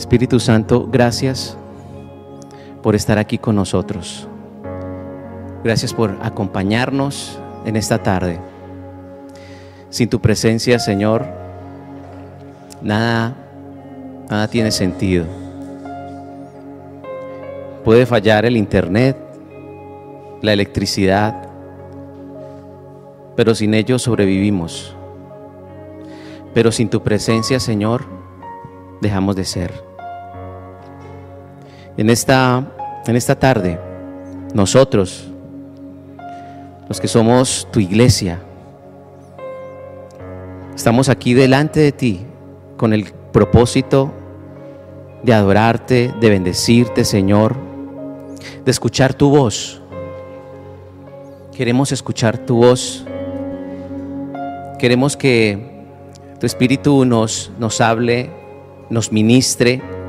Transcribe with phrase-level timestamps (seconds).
[0.00, 1.58] Espíritu Santo, gracias
[2.82, 4.26] por estar aquí con nosotros.
[5.62, 8.40] Gracias por acompañarnos en esta tarde.
[9.90, 11.26] Sin tu presencia, Señor,
[12.80, 13.36] nada,
[14.30, 15.26] nada tiene sentido.
[17.84, 19.18] Puede fallar el internet,
[20.40, 21.46] la electricidad,
[23.36, 24.96] pero sin ello sobrevivimos.
[26.54, 28.06] Pero sin tu presencia, Señor,
[29.02, 29.89] dejamos de ser.
[32.00, 32.64] En esta,
[33.06, 33.78] en esta tarde,
[34.54, 35.28] nosotros,
[36.88, 38.40] los que somos tu iglesia,
[40.74, 42.20] estamos aquí delante de ti
[42.78, 44.14] con el propósito
[45.22, 47.54] de adorarte, de bendecirte, Señor,
[48.64, 49.82] de escuchar tu voz.
[51.54, 53.04] Queremos escuchar tu voz.
[54.78, 55.84] Queremos que
[56.38, 58.30] tu Espíritu nos, nos hable,
[58.88, 59.99] nos ministre.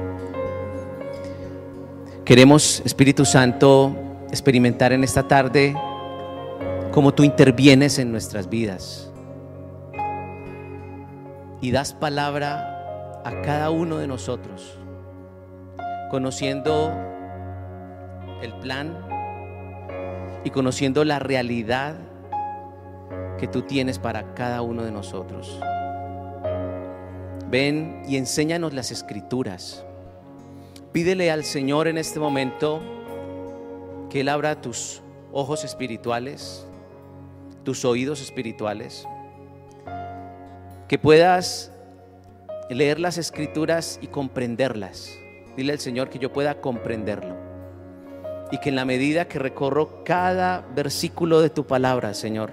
[2.26, 3.96] Queremos, Espíritu Santo,
[4.30, 5.76] experimentar en esta tarde
[6.91, 9.12] cómo tú intervienes en nuestras vidas
[11.62, 14.78] y das palabra a cada uno de nosotros,
[16.12, 16.94] conociendo
[18.44, 18.98] el plan
[20.44, 21.96] y conociendo la realidad
[23.40, 25.60] que tú tienes para cada uno de nosotros.
[27.50, 29.85] Ven y enséñanos las escrituras.
[30.92, 32.82] Pídele al Señor en este momento
[34.10, 36.68] que Él abra tus ojos espirituales,
[37.64, 39.08] tus oídos espirituales,
[40.90, 41.72] que puedas
[42.70, 45.10] leer las escrituras y comprenderlas.
[45.56, 47.38] Dile al Señor que yo pueda comprenderlo.
[48.52, 52.52] Y que en la medida que recorro cada versículo de tu palabra, Señor,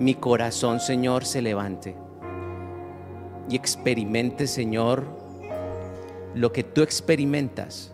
[0.00, 1.94] mi corazón, Señor, se levante
[3.48, 5.04] y experimente, Señor,
[6.34, 7.92] lo que tú experimentas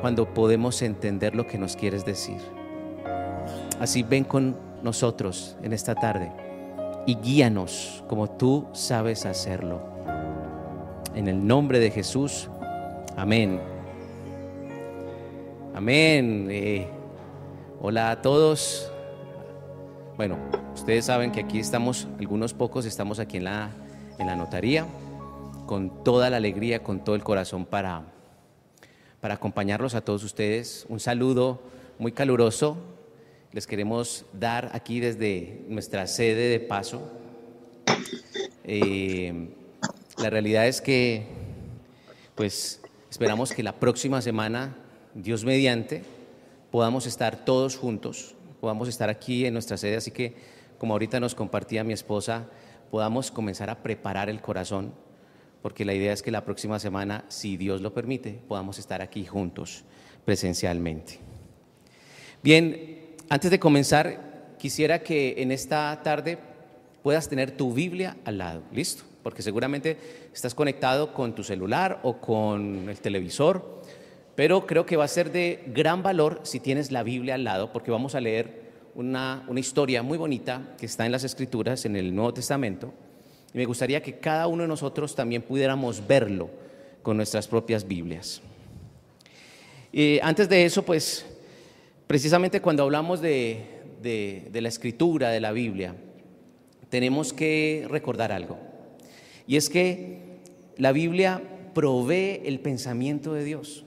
[0.00, 2.38] cuando podemos entender lo que nos quieres decir.
[3.80, 6.30] Así ven con nosotros en esta tarde
[7.06, 9.82] y guíanos como tú sabes hacerlo.
[11.14, 12.48] En el nombre de Jesús,
[13.16, 13.60] amén.
[15.74, 16.48] Amén.
[16.50, 16.88] Eh,
[17.80, 18.90] hola a todos.
[20.16, 20.36] Bueno,
[20.74, 23.70] ustedes saben que aquí estamos, algunos pocos estamos aquí en la
[24.18, 24.86] en la notaría,
[25.66, 28.02] con toda la alegría, con todo el corazón para,
[29.20, 30.86] para acompañarlos a todos ustedes.
[30.88, 31.60] Un saludo
[31.98, 32.76] muy caluroso.
[33.52, 37.10] Les queremos dar aquí desde nuestra sede de paso.
[38.64, 39.48] Eh,
[40.18, 41.26] la realidad es que,
[42.34, 44.76] pues, esperamos que la próxima semana,
[45.14, 46.02] Dios mediante,
[46.70, 49.96] podamos estar todos juntos, podamos estar aquí en nuestra sede.
[49.96, 50.34] Así que,
[50.78, 52.46] como ahorita nos compartía mi esposa,
[52.90, 54.92] podamos comenzar a preparar el corazón,
[55.64, 59.24] porque la idea es que la próxima semana, si Dios lo permite, podamos estar aquí
[59.24, 59.82] juntos
[60.26, 61.20] presencialmente.
[62.42, 66.36] Bien, antes de comenzar, quisiera que en esta tarde
[67.02, 69.04] puedas tener tu Biblia al lado, ¿listo?
[69.22, 69.96] Porque seguramente
[70.34, 73.80] estás conectado con tu celular o con el televisor,
[74.34, 77.72] pero creo que va a ser de gran valor si tienes la Biblia al lado,
[77.72, 78.64] porque vamos a leer
[78.94, 82.92] una, historia muy bonita que está en las Escrituras, en el Nuevo Testamento,
[83.54, 86.50] y me gustaría que cada uno de nosotros también pudiéramos verlo
[87.02, 88.42] con nuestras propias Biblias.
[89.92, 91.24] Y antes de eso, pues,
[92.08, 93.64] precisamente cuando hablamos de,
[94.02, 95.94] de la Escritura, de la Biblia,
[96.88, 98.58] tenemos que recordar algo,
[99.46, 100.18] y es que
[100.76, 101.40] la Biblia
[101.74, 103.84] provee el pensamiento de Dios.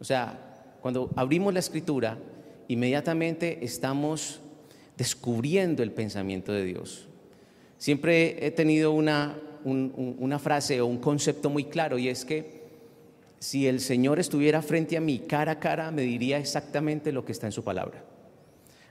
[0.00, 0.38] O sea,
[0.80, 2.18] cuando abrimos la Escritura,
[2.68, 4.40] inmediatamente estamos
[4.96, 7.08] descubriendo el pensamiento de Dios.
[7.82, 12.62] Siempre he tenido una, una frase o un concepto muy claro y es que
[13.40, 17.32] si el Señor estuviera frente a mí cara a cara, me diría exactamente lo que
[17.32, 18.04] está en su palabra.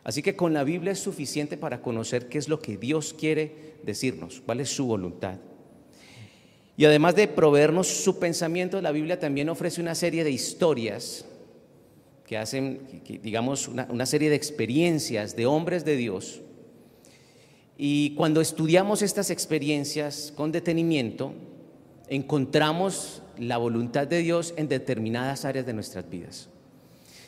[0.03, 3.75] Así que con la Biblia es suficiente para conocer qué es lo que Dios quiere
[3.83, 5.37] decirnos, cuál es su voluntad.
[6.75, 11.23] Y además de proveernos su pensamiento, la Biblia también ofrece una serie de historias
[12.25, 16.41] que hacen, digamos, una, serie de experiencias de hombres de Dios.
[17.83, 21.33] Y cuando estudiamos estas experiencias con detenimiento,
[22.09, 26.47] encontramos la voluntad de Dios en determinadas áreas de nuestras vidas.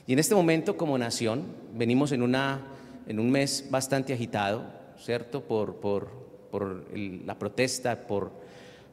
[0.05, 4.63] Y en este momento, como nación, venimos en, un mes bastante agitado,
[5.03, 5.41] ¿cierto?
[5.41, 6.85] Por
[7.25, 8.31] la protesta, por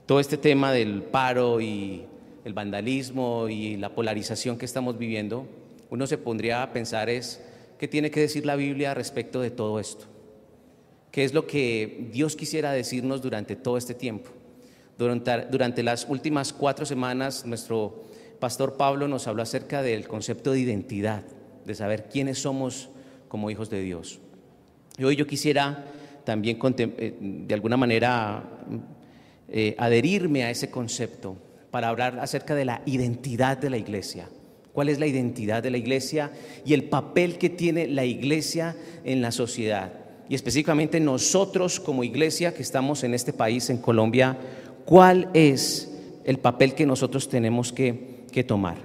[0.06, 2.06] todo este tema del paro y
[2.46, 5.46] el vandalismo y la polarización que estamos viviendo
[5.90, 7.42] uno se pondría a pensar es,
[7.78, 10.06] ¿qué tiene que decir la Biblia respecto de todo esto?
[11.10, 14.30] ¿Qué es lo que Dios quisiera decirnos durante todo este tiempo?
[14.96, 18.04] Durante, durante las últimas cuatro semanas, nuestro
[18.38, 21.22] pastor Pablo nos habló acerca del concepto de identidad,
[21.64, 22.90] de saber quiénes somos
[23.28, 24.20] como hijos de Dios.
[24.98, 25.84] Y hoy yo quisiera
[26.24, 28.44] también eh, de alguna manera
[29.48, 31.36] eh, adherirme a ese concepto
[31.70, 34.28] para hablar acerca de la identidad de la iglesia.
[34.72, 36.30] ¿Cuál es la identidad de la iglesia
[36.64, 39.99] y el papel que tiene la iglesia en la sociedad?
[40.30, 44.38] Y específicamente nosotros como iglesia que estamos en este país, en Colombia,
[44.84, 45.90] ¿cuál es
[46.22, 48.76] el papel que nosotros tenemos que, que tomar?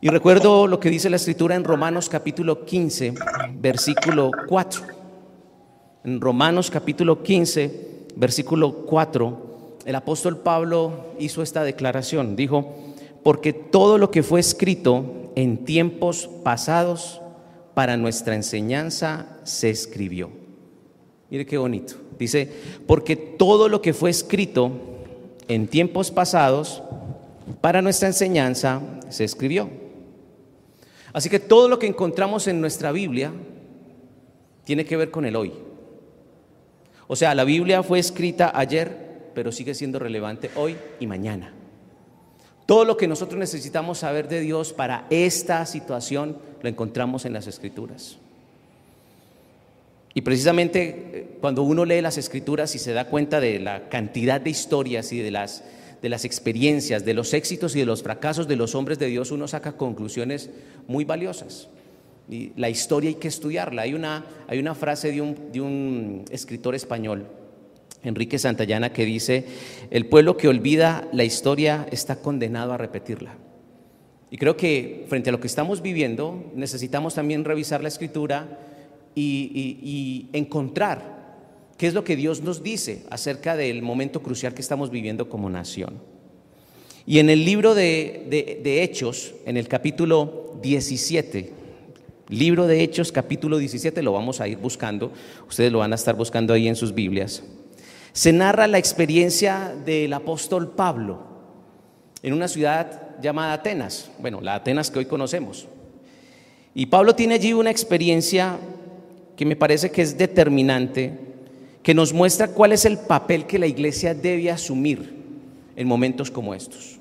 [0.00, 3.14] Y recuerdo lo que dice la escritura en Romanos capítulo 15,
[3.60, 4.82] versículo 4.
[6.02, 12.34] En Romanos capítulo 15, versículo 4, el apóstol Pablo hizo esta declaración.
[12.34, 12.74] Dijo,
[13.22, 17.20] porque todo lo que fue escrito en tiempos pasados
[17.78, 20.30] para nuestra enseñanza se escribió.
[21.30, 21.94] Mire qué bonito.
[22.18, 22.50] Dice,
[22.88, 24.72] porque todo lo que fue escrito
[25.46, 26.82] en tiempos pasados
[27.60, 29.70] para nuestra enseñanza se escribió.
[31.12, 33.32] Así que todo lo que encontramos en nuestra Biblia
[34.64, 35.52] tiene que ver con el hoy.
[37.06, 41.54] O sea, la Biblia fue escrita ayer, pero sigue siendo relevante hoy y mañana.
[42.68, 47.46] Todo lo que nosotros necesitamos saber de Dios para esta situación lo encontramos en las
[47.46, 48.18] escrituras.
[50.12, 54.38] Y precisamente eh, cuando uno lee las escrituras y se da cuenta de la cantidad
[54.38, 55.64] de historias y de las,
[56.02, 59.30] de las experiencias, de los éxitos y de los fracasos de los hombres de Dios,
[59.30, 60.50] uno saca conclusiones
[60.86, 61.68] muy valiosas.
[62.28, 63.80] Y la historia hay que estudiarla.
[63.80, 67.28] Hay una, hay una frase de un, de un escritor español
[68.02, 69.44] Enrique Santayana, que dice,
[69.90, 73.36] el pueblo que olvida la historia está condenado a repetirla.
[74.30, 78.58] Y creo que frente a lo que estamos viviendo, necesitamos también revisar la escritura
[79.14, 81.18] y, encontrar
[81.76, 85.50] qué es lo que Dios nos dice acerca del momento crucial que estamos viviendo como
[85.50, 85.94] nación.
[87.06, 91.52] Y en el libro de, de Hechos, en el capítulo 17,
[92.28, 95.10] libro de Hechos, capítulo 17, lo vamos a ir buscando,
[95.48, 97.42] ustedes lo van a estar buscando ahí en sus Biblias
[98.18, 101.20] se narra la experiencia del apóstol Pablo
[102.20, 105.68] en una ciudad llamada Atenas, bueno, la Atenas que hoy conocemos.
[106.74, 108.58] Y Pablo tiene allí una experiencia
[109.36, 111.16] que me parece que es determinante,
[111.80, 115.14] que nos muestra cuál es el papel que la iglesia debe asumir
[115.76, 116.98] en momentos como estos.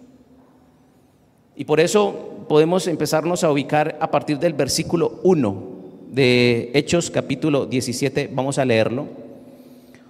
[1.55, 5.63] Y por eso podemos empezarnos a ubicar a partir del versículo 1
[6.11, 9.26] de Hechos capítulo 17, vamos a leerlo.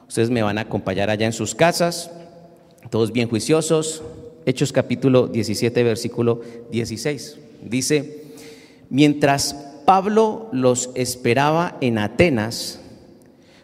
[0.08, 2.10] Ustedes me van a acompañar allá en sus casas,
[2.90, 4.02] todos bien juiciosos.
[4.46, 7.38] Hechos capítulo 17, versículo 16.
[7.64, 8.24] Dice,
[8.90, 9.54] mientras
[9.86, 12.80] Pablo los esperaba en Atenas,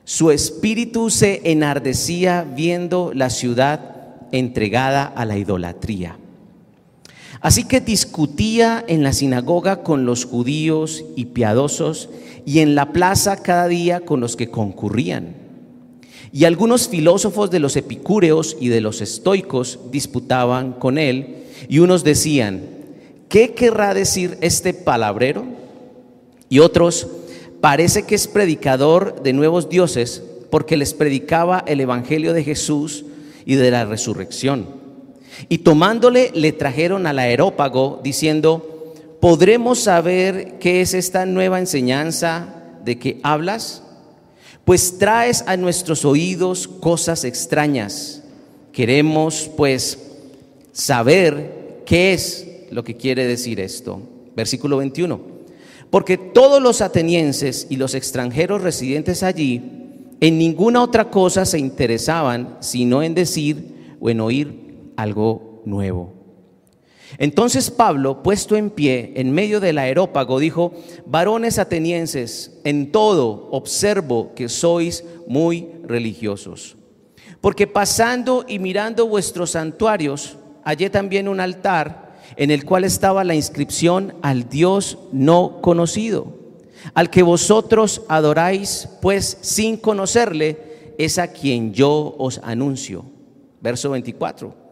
[0.04, 6.18] su espíritu se enardecía viendo la ciudad entregada a la idolatría.
[7.40, 12.10] Así que discutía en la sinagoga con los judíos y piadosos
[12.45, 15.43] y en la plaza cada día con los que concurrían.
[16.33, 22.03] Y algunos filósofos de los epicúreos y de los estoicos disputaban con él, y unos
[22.03, 22.63] decían,
[23.30, 25.45] ¿qué querrá decir este palabrero?
[26.50, 27.07] Y otros,
[27.62, 33.06] parece que es predicador de nuevos dioses, porque les predicaba el Evangelio de Jesús
[33.45, 34.65] y de la resurrección.
[35.49, 42.97] Y tomándole le trajeron al aerópago, diciendo, ¿podremos saber qué es esta nueva enseñanza de
[42.97, 43.83] que hablas?
[44.65, 48.23] Pues traes a nuestros oídos cosas extrañas.
[48.71, 49.99] Queremos pues
[50.71, 54.01] saber qué es lo que quiere decir esto.
[54.35, 55.33] Versículo 21.
[55.89, 59.61] Porque todos los atenienses y los extranjeros residentes allí
[60.19, 66.22] en ninguna otra cosa se interesaban sino en decir o en oír algo nuevo.
[67.17, 70.73] Entonces Pablo, puesto en pie en medio del aerópago, dijo,
[71.05, 76.75] varones atenienses, en todo observo que sois muy religiosos.
[77.41, 83.35] Porque pasando y mirando vuestros santuarios, hallé también un altar en el cual estaba la
[83.35, 86.37] inscripción al Dios no conocido,
[86.93, 93.05] al que vosotros adoráis, pues sin conocerle, es a quien yo os anuncio.
[93.61, 94.62] Verso 24.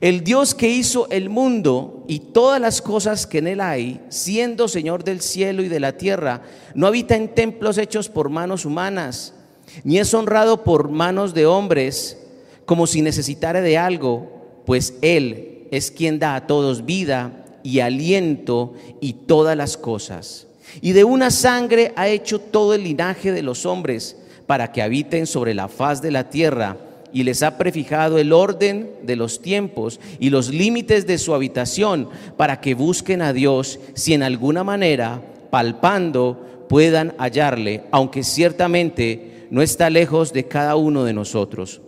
[0.00, 4.68] El Dios que hizo el mundo y todas las cosas que en él hay, siendo
[4.68, 6.42] Señor del cielo y de la tierra,
[6.74, 9.34] no habita en templos hechos por manos humanas,
[9.82, 12.18] ni es honrado por manos de hombres,
[12.66, 18.74] como si necesitara de algo, pues Él es quien da a todos vida y aliento
[19.00, 20.46] y todas las cosas.
[20.80, 24.16] Y de una sangre ha hecho todo el linaje de los hombres,
[24.46, 26.76] para que habiten sobre la faz de la tierra
[27.12, 32.08] y les ha prefijado el orden de los tiempos y los límites de su habitación
[32.36, 39.62] para que busquen a Dios si en alguna manera, palpando, puedan hallarle, aunque ciertamente no
[39.62, 41.80] está lejos de cada uno de nosotros.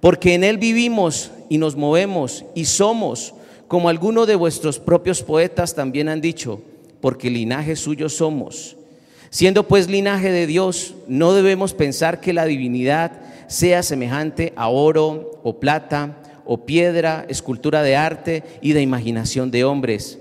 [0.00, 3.34] Porque en Él vivimos y nos movemos y somos,
[3.68, 6.62] como algunos de vuestros propios poetas también han dicho,
[7.00, 8.76] porque linaje suyo somos.
[9.30, 13.21] Siendo pues linaje de Dios, no debemos pensar que la divinidad
[13.52, 19.64] sea semejante a oro o plata o piedra, escultura de arte y de imaginación de
[19.64, 20.18] hombres.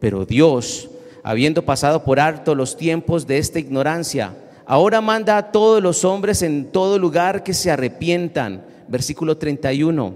[0.00, 0.90] Pero Dios,
[1.22, 4.34] habiendo pasado por harto los tiempos de esta ignorancia,
[4.66, 8.64] ahora manda a todos los hombres en todo lugar que se arrepientan.
[8.88, 10.14] Versículo 31.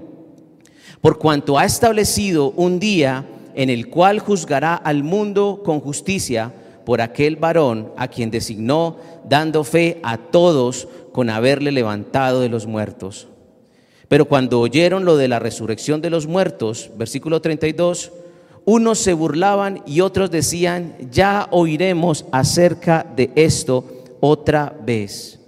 [1.00, 6.52] Por cuanto ha establecido un día en el cual juzgará al mundo con justicia
[6.84, 8.96] por aquel varón a quien designó,
[9.28, 13.26] dando fe a todos con haberle levantado de los muertos.
[14.06, 18.12] Pero cuando oyeron lo de la resurrección de los muertos, versículo 32,
[18.66, 25.40] unos se burlaban y otros decían, ya oiremos acerca de esto otra vez.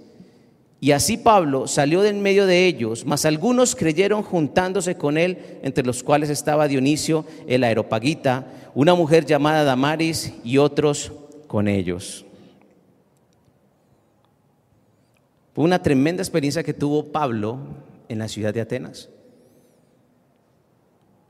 [0.79, 5.37] Y así Pablo salió de en medio de ellos, mas algunos creyeron juntándose con él,
[5.61, 11.11] entre los cuales estaba Dionisio el aeropagita, una mujer llamada Damaris y otros
[11.45, 12.25] con ellos.
[15.48, 17.59] Fue una tremenda experiencia que tuvo Pablo
[18.07, 19.09] en la ciudad de Atenas.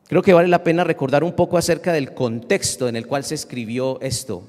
[0.07, 3.35] Creo que vale la pena recordar un poco acerca del contexto en el cual se
[3.35, 4.43] escribió esto,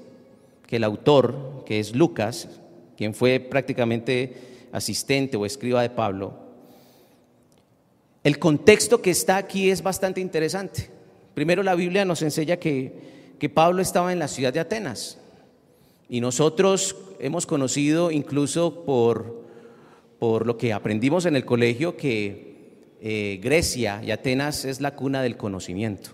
[0.66, 2.48] que el autor, que es Lucas,
[2.96, 6.34] quien fue prácticamente asistente o escriba de Pablo,
[8.22, 10.90] el contexto que está aquí es bastante interesante.
[11.32, 15.16] Primero la Biblia nos enseña que, que Pablo estaba en la ciudad de Atenas
[16.06, 19.40] y nosotros hemos conocido incluso por
[20.20, 22.50] por lo que aprendimos en el colegio que
[23.00, 26.10] eh, Grecia y Atenas es la cuna del conocimiento.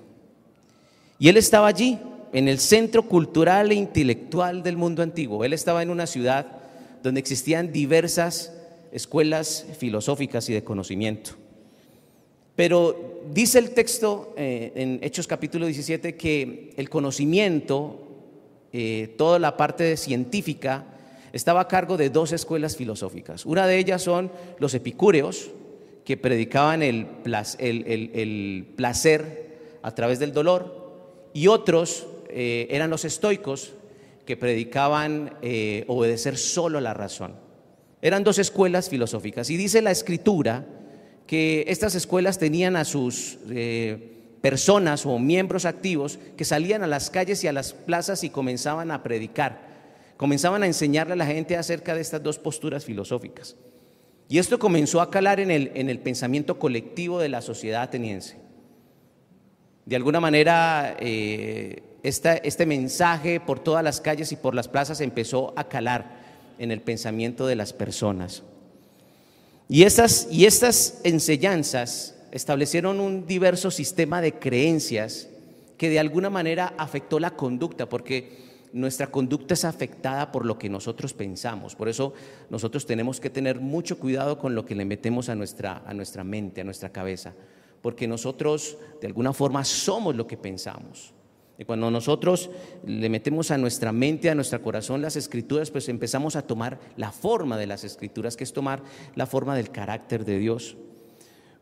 [1.18, 1.98] Y él estaba allí,
[2.32, 5.44] en el centro cultural e intelectual del mundo antiguo.
[5.44, 6.46] Él estaba en una ciudad
[7.02, 8.52] donde existían diversas
[8.92, 11.32] escuelas filosóficas y de conocimiento.
[12.54, 18.06] Pero dice el texto eh, en Hechos capítulo 17 que el conocimiento,
[18.72, 20.84] eh, toda la parte científica,
[21.36, 23.46] estaba a cargo de dos escuelas filosóficas.
[23.46, 25.50] Una de ellas son los epicúreos,
[26.04, 27.06] que predicaban el,
[28.76, 33.72] placer a través del dolor, y otros eh, eran los estoicos,
[34.24, 37.34] que predicaban eh, obedecer solo a la razón.
[38.02, 39.50] Eran dos escuelas filosóficas.
[39.50, 40.66] Y dice la escritura
[41.26, 47.10] que estas escuelas tenían a sus eh, personas o miembros activos que salían a las
[47.10, 49.65] calles y a las plazas y comenzaban a predicar
[50.16, 53.56] comenzaban a enseñarle a la gente acerca de estas dos posturas filosóficas.
[54.28, 58.36] Y esto comenzó a calar en el, en el pensamiento colectivo de la sociedad ateniense.
[59.84, 65.52] De alguna manera, eh, este mensaje por todas las calles y por las plazas empezó
[65.56, 66.24] a calar
[66.58, 68.42] en el pensamiento de las personas.
[69.68, 75.28] Y estas, y estas enseñanzas establecieron un diverso sistema de creencias
[75.76, 80.68] que de alguna manera afectó la conducta, porque nuestra conducta es afectada por lo que
[80.68, 81.74] nosotros pensamos.
[81.74, 82.12] Por eso
[82.50, 86.24] nosotros tenemos que tener mucho cuidado con lo que le metemos a nuestra, a nuestra
[86.24, 87.32] mente, a nuestra cabeza,
[87.80, 91.14] porque nosotros de alguna forma somos lo que pensamos.
[91.58, 92.50] Y cuando nosotros
[92.84, 97.12] le metemos a nuestra mente, a nuestro corazón las escrituras, pues empezamos a tomar la
[97.12, 98.82] forma de las escrituras, que es tomar
[99.14, 100.76] la forma del carácter de Dios.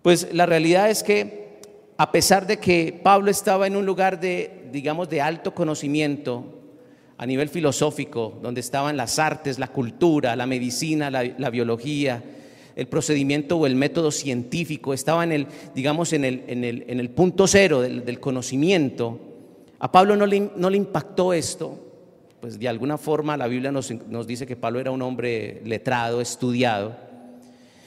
[0.03, 1.61] Pues la realidad es que
[1.97, 6.64] a pesar de que Pablo estaba en un lugar de, digamos, de alto conocimiento,
[7.17, 12.23] a nivel filosófico, donde estaban las artes, la cultura, la medicina, la, biología,
[12.75, 16.99] el procedimiento o el método científico, estaba en el, digamos, en el, en el, en
[16.99, 19.21] el punto cero del, conocimiento.
[19.79, 21.79] A Pablo no le, no le, impactó esto,
[22.41, 26.21] pues de alguna forma la Biblia nos, nos dice que Pablo era un hombre letrado,
[26.21, 26.97] estudiado,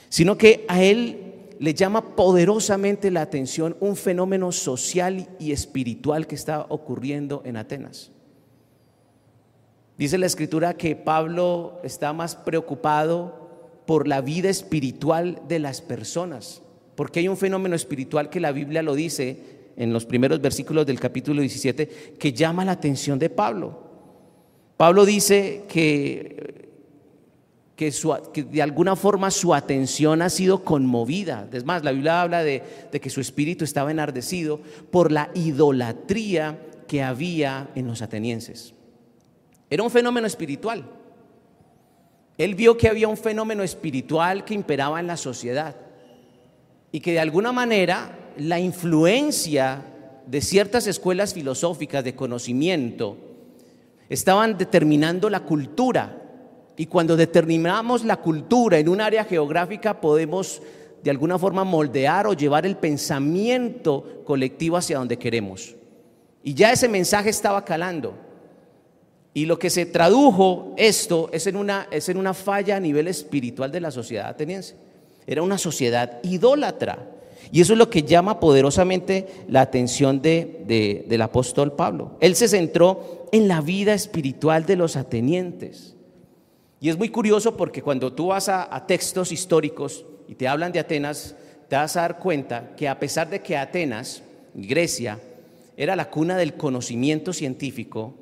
[0.09, 1.27] sino que a él
[1.59, 8.11] le llama poderosamente la atención un fenómeno social y espiritual que está ocurriendo en Atenas.
[9.97, 13.47] Dice la escritura que Pablo está más preocupado
[13.87, 16.61] por la vida espiritual de las personas,
[16.95, 20.99] porque hay un fenómeno espiritual que la Biblia lo dice en los primeros versículos del
[20.99, 23.87] capítulo 17 que llama la atención de Pablo.
[24.75, 26.69] Pablo dice que,
[27.75, 27.91] que,
[28.43, 31.47] de alguna forma su atención ha sido conmovida.
[31.51, 32.61] Es más, la Biblia habla de,
[32.91, 34.59] de que su espíritu estaba enardecido
[34.91, 38.76] por la idolatría que había en los atenienses.
[39.69, 40.83] Era un fenómeno espiritual.
[42.37, 45.75] Él vio que había un fenómeno espiritual que imperaba en la sociedad.
[46.89, 49.83] y que de alguna manera la influencia
[50.25, 53.17] de ciertas escuelas filosóficas de conocimiento
[54.09, 56.21] estaban determinando la cultura.
[56.77, 60.61] Y cuando determinamos la cultura en un área geográfica podemos
[61.03, 65.75] de alguna forma moldear o llevar el pensamiento colectivo hacia donde queremos.
[66.43, 68.13] Y ya ese mensaje estaba calando.
[69.37, 73.07] Y lo que se tradujo esto es en una, es en una falla a nivel
[73.07, 74.73] espiritual de la sociedad ateniense.
[75.27, 77.07] Era una sociedad idólatra.
[77.51, 82.17] Y eso es lo que llama poderosamente la atención de, del apóstol Pablo.
[82.19, 85.93] Él se centró en la vida espiritual de los atenientes.
[86.79, 90.71] Y es muy curioso porque cuando tú vas a, a textos históricos y te hablan
[90.71, 91.35] de Atenas,
[91.67, 94.23] te vas a dar cuenta que a pesar de que Atenas,
[94.55, 95.19] Grecia,
[95.77, 98.15] era la cuna del conocimiento científico,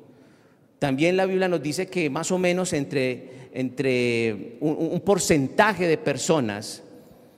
[0.78, 6.82] también la Biblia nos dice que más o menos entre, entre un porcentaje de personas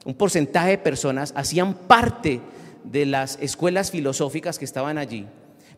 [0.08, 2.40] un porcentaje de personas hacían parte
[2.82, 5.26] de las escuelas filosóficas que estaban allí.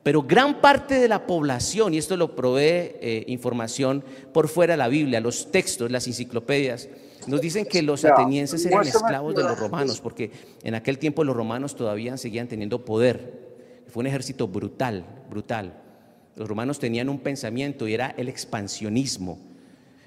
[0.05, 4.79] Pero gran parte de la población, y esto lo provee eh, información por fuera de
[4.79, 6.88] la Biblia, los textos, las enciclopedias,
[7.26, 10.31] nos dicen que los atenienses eran esclavos de los romanos, porque
[10.62, 13.50] en aquel tiempo los romanos todavía seguían teniendo poder.
[13.88, 15.75] Fue un ejército brutal, brutal.
[16.40, 19.38] Los romanos tenían un pensamiento y era el expansionismo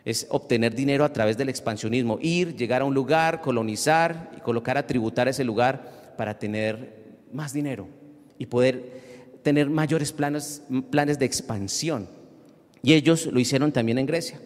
[0.03, 4.79] es obtener dinero a través del expansionismo, ir, llegar a un lugar, colonizar y colocar
[4.79, 7.87] a tributar ese lugar para tener más dinero
[8.39, 9.03] y poder
[9.43, 12.09] tener mayores planes, planes de expansión.
[12.81, 14.41] Y ellos lo hicieron también en Grecia.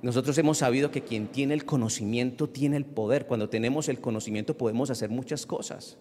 [0.00, 3.26] Nosotros hemos sabido que quien tiene el conocimiento tiene el poder.
[3.26, 5.98] Cuando tenemos el conocimiento podemos hacer muchas cosas.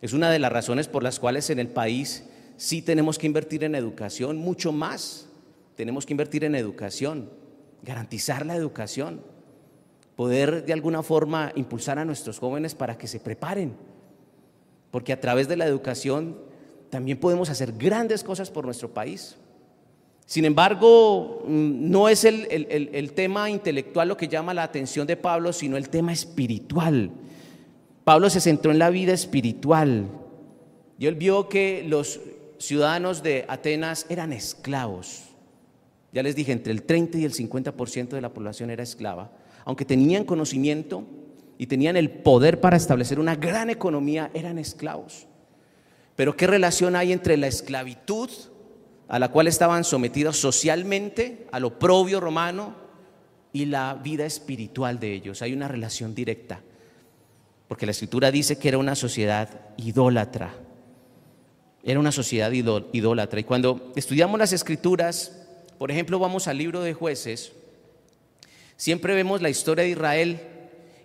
[0.00, 2.24] Es una de las razones por las cuales en el país
[2.56, 5.28] sí tenemos que invertir en educación, mucho más.
[5.76, 7.28] Tenemos que invertir en educación
[7.84, 9.20] garantizar la educación,
[10.16, 13.74] poder de alguna forma impulsar a nuestros jóvenes para que se preparen,
[14.90, 16.38] porque a través de la educación
[16.90, 19.36] también podemos hacer grandes cosas por nuestro país.
[20.26, 25.52] Sin embargo, mm, no es el, tema intelectual lo que llama la atención de Pablo,
[25.52, 27.10] sino el tema espiritual.
[28.04, 30.06] Pablo se centró en la vida espiritual
[30.98, 32.20] y él vio que los
[32.66, 35.22] ciudadanos de Atenas eran esclavos.
[36.12, 39.32] Ya les dije, entre el 30 y el 50% de la población era esclava.
[39.64, 41.04] Aunque tenían conocimiento
[41.58, 45.26] y tenían el poder para establecer una gran economía, eran esclavos.
[46.16, 48.30] Pero ¿qué relación hay entre la esclavitud
[49.08, 52.76] a la cual estaban sometidos socialmente, al oprobio romano,
[53.52, 55.42] y la vida espiritual de ellos?
[55.42, 56.60] Hay una relación directa.
[57.66, 60.54] Porque la escritura dice que era una sociedad idólatra.
[61.84, 63.40] Era una sociedad idólatra.
[63.40, 65.32] Y cuando estudiamos las escrituras,
[65.78, 67.52] por ejemplo, vamos al libro de jueces,
[68.76, 70.40] siempre vemos la historia de Israel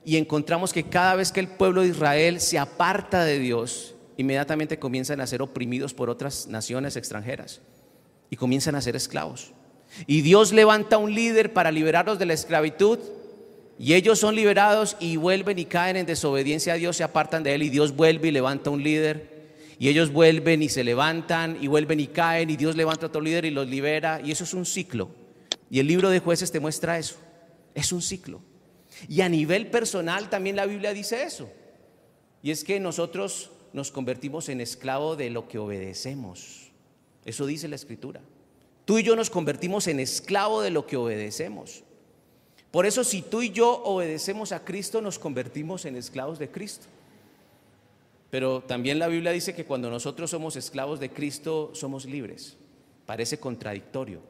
[0.06, 4.80] y encontramos que cada vez que el pueblo de Israel se aparta de Dios, inmediatamente
[4.80, 7.62] comienzan a ser oprimidos por otras naciones extranjeras
[8.30, 9.52] y comienzan a ser esclavos.
[10.08, 13.00] Y Dios levanta un líder para liberarlos de la esclavitud
[13.78, 17.56] y ellos son liberados y vuelven y caen en desobediencia a Dios, se apartan de
[17.56, 19.29] Él y Dios vuelve y levanta un líder
[19.80, 23.22] y ellos vuelven y se levantan y vuelven y caen y Dios levanta a otro
[23.22, 25.10] líder y los libera y eso es un ciclo.
[25.70, 27.16] Y el libro de jueces te muestra eso.
[27.74, 28.42] Es un ciclo.
[29.08, 31.50] Y a nivel personal también la Biblia dice eso.
[32.44, 36.72] Y es que nosotros nos convertimos en esclavo de lo que obedecemos.
[37.24, 38.20] Eso dice la escritura.
[38.84, 41.84] Tú y yo nos convertimos en esclavo de lo que obedecemos.
[42.72, 46.88] Por eso si tú y yo obedecemos a Cristo, nos convertimos en esclavos de Cristo.
[48.30, 52.58] Pero también la Biblia dice que cuando nosotros somos esclavos de Cristo somos libres.
[53.06, 54.22] Parece contradictorio.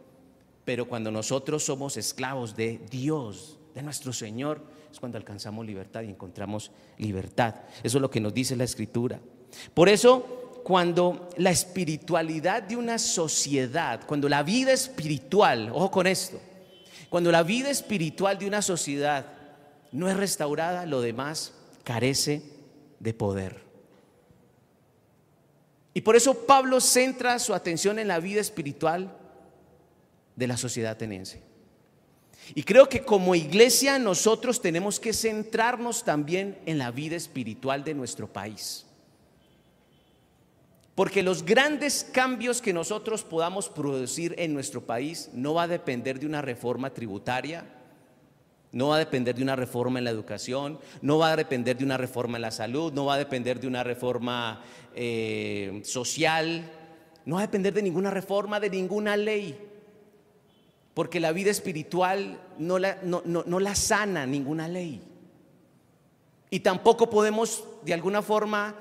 [0.63, 6.09] Pero cuando nosotros somos esclavos de Dios, de nuestro Señor, es cuando alcanzamos libertad y
[6.09, 7.55] encontramos libertad.
[7.83, 9.19] Eso es lo que nos dice la Escritura.
[9.73, 16.39] Por eso, cuando la espiritualidad de una sociedad, cuando la vida espiritual, ojo con esto,
[17.09, 19.25] cuando la vida espiritual de una sociedad
[19.91, 22.43] no es restaurada, lo demás carece
[22.99, 23.68] de poder.
[25.93, 29.15] Y por eso Pablo centra su atención en la vida espiritual
[30.35, 31.41] de la sociedad ateniense.
[32.55, 37.93] Y creo que como iglesia nosotros tenemos que centrarnos también en la vida espiritual de
[37.93, 38.85] nuestro país.
[40.95, 46.19] Porque los grandes cambios que nosotros podamos producir en nuestro país no va a depender
[46.19, 47.65] de una reforma tributaria,
[48.71, 51.83] no va a depender de una reforma en la educación, no va a depender de
[51.83, 54.61] una reforma en la salud, no va a depender de una reforma
[54.95, 56.69] eh, social,
[57.25, 59.57] no va a depender de ninguna reforma, de ninguna ley,
[60.93, 65.01] porque la vida espiritual no la, no la sana ninguna ley.
[66.51, 68.75] Y tampoco podemos, de alguna forma,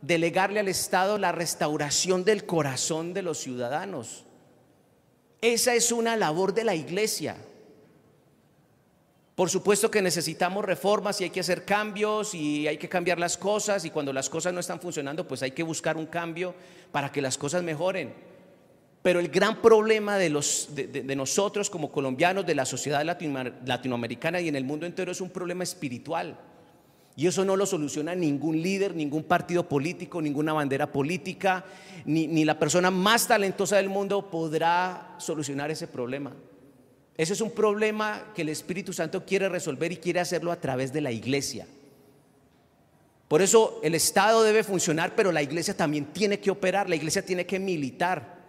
[0.00, 4.24] delegarle al Estado la restauración del corazón de los ciudadanos.
[5.40, 7.36] Esa es una labor de la iglesia.
[9.34, 13.38] Por supuesto que necesitamos reformas y hay que hacer cambios y hay que cambiar las
[13.38, 16.54] cosas y cuando las cosas no están funcionando pues hay que buscar un cambio
[16.90, 18.12] para que las cosas mejoren.
[19.00, 24.48] Pero el gran problema de, los, de, nosotros como colombianos, de la sociedad latinoamericana y
[24.48, 26.38] en el mundo entero es un problema espiritual.
[27.16, 31.64] Y eso no lo soluciona ningún líder, ningún partido político, ninguna bandera política,
[32.04, 36.32] ni, ni la persona más talentosa del mundo podrá solucionar ese problema.
[37.16, 40.92] Ese es un problema que el Espíritu Santo quiere resolver y quiere hacerlo a través
[40.92, 41.66] de la iglesia.
[43.28, 47.24] Por eso el Estado debe funcionar, pero la iglesia también tiene que operar, la iglesia
[47.24, 48.40] tiene que militar.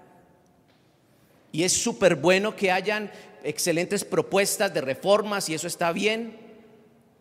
[1.51, 3.11] Y es súper bueno que hayan
[3.43, 6.37] excelentes propuestas de reformas y eso está bien,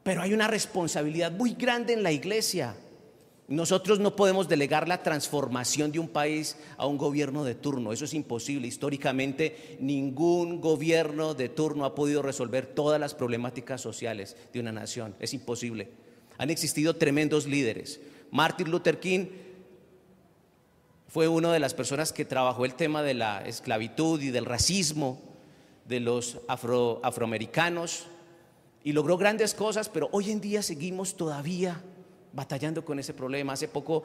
[0.02, 2.74] pero hay una responsabilidad muy grande en la iglesia.
[3.48, 8.04] Nosotros no podemos delegar la transformación de un país a un gobierno de turno, eso
[8.04, 8.68] es imposible.
[8.68, 15.16] Históricamente ningún gobierno de turno ha podido resolver todas las problemáticas sociales de una nación,
[15.18, 15.90] es imposible.
[16.38, 18.00] Han existido tremendos líderes.
[18.30, 19.26] Martin Luther King
[21.08, 25.20] fue una de las personas que trabajó el tema de la esclavitud y del racismo
[25.86, 28.06] de los afroamericanos
[28.82, 31.82] y logró grandes cosas, pero hoy en día seguimos todavía
[32.32, 33.52] batallando con ese problema.
[33.52, 34.02] Hace poco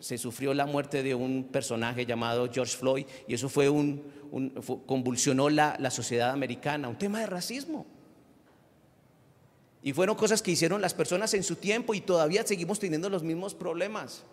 [0.00, 4.02] se sufrió la muerte de un personaje llamado George Floyd y eso fue un,
[4.86, 7.86] convulsionó la, la sociedad americana, un tema de racismo.
[9.82, 13.22] Y fueron cosas que hicieron las personas en su tiempo y todavía seguimos teniendo los
[13.22, 14.24] mismos problemas.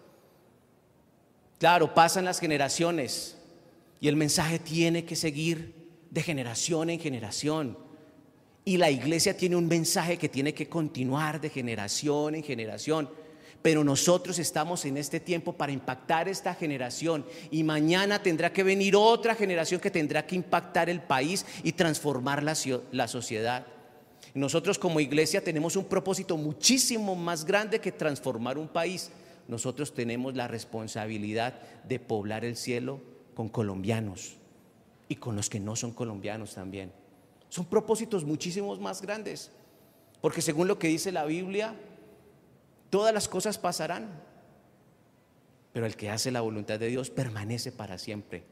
[1.59, 3.37] Claro, pasan las generaciones
[3.99, 5.73] y el mensaje tiene que seguir
[6.11, 7.77] de generación en generación.
[8.67, 13.09] Y la iglesia tiene un mensaje que tiene que continuar de generación en generación.
[13.61, 18.97] Pero nosotros estamos en este tiempo para impactar esta generación y mañana tendrá que venir
[18.97, 22.57] otra generación que tendrá que impactar el país y transformar la,
[22.91, 23.65] la sociedad.
[24.33, 29.11] Nosotros como iglesia tenemos un propósito muchísimo más grande que transformar un país.
[29.47, 31.53] Nosotros tenemos la responsabilidad
[31.87, 32.99] de poblar el cielo
[33.33, 34.35] con colombianos
[35.07, 37.06] y con los que no son colombianos también.
[37.49, 39.51] Son propósitos muchísimos más grandes.
[40.21, 41.75] Porque según lo que dice la Biblia,
[42.89, 44.09] todas las cosas pasarán.
[45.73, 48.43] Pero el que hace la voluntad de Dios permanece para siempre.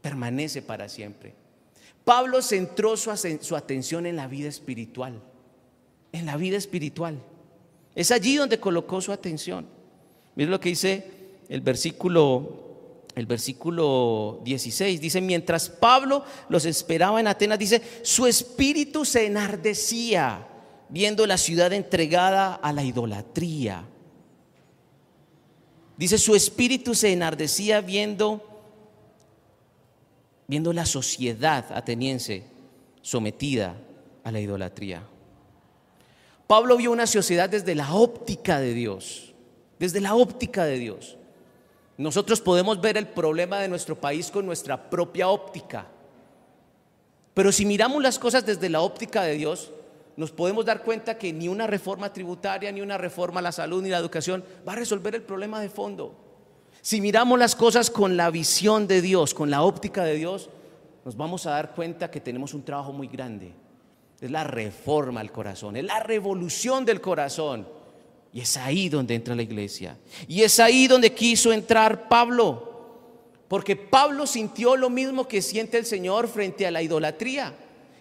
[0.00, 1.34] Permanece para siempre.
[2.04, 3.10] Pablo centró su,
[3.54, 5.20] atención en la vida espiritual.
[6.12, 7.18] En la vida espiritual.
[7.94, 9.66] Es allí donde colocó su atención.
[10.34, 11.10] Miren lo que dice
[11.50, 12.67] el versículo
[13.18, 20.46] el versículo 16 dice, mientras Pablo los esperaba en Atenas, dice, su espíritu se enardecía
[20.88, 23.84] viendo la ciudad entregada a la idolatría.
[25.96, 28.40] Dice, su espíritu se enardecía viendo,
[30.46, 32.44] viendo la sociedad ateniense
[33.02, 33.76] sometida
[34.22, 35.02] a la idolatría.
[36.46, 39.34] Pablo vio una sociedad desde la óptica de Dios,
[39.78, 41.17] desde la óptica de Dios.
[41.98, 45.86] Nosotros podemos ver el problema de nuestro país con nuestra propia óptica.
[47.34, 49.72] Pero si miramos las cosas desde la óptica de Dios,
[50.16, 53.82] nos podemos dar cuenta que ni una reforma tributaria, ni una reforma a la salud,
[53.82, 56.14] ni la educación va a resolver el problema de fondo.
[56.80, 60.50] Si miramos las cosas con la visión de Dios, con la óptica de Dios,
[61.04, 63.54] nos vamos a dar cuenta que tenemos un trabajo muy grande.
[64.20, 67.77] Es la reforma al corazón, es la revolución del corazón.
[68.32, 69.96] Y es ahí donde entra la iglesia.
[70.26, 72.68] Y es ahí donde quiso entrar Pablo.
[73.48, 77.54] Porque Pablo sintió lo mismo que siente el Señor frente a la idolatría.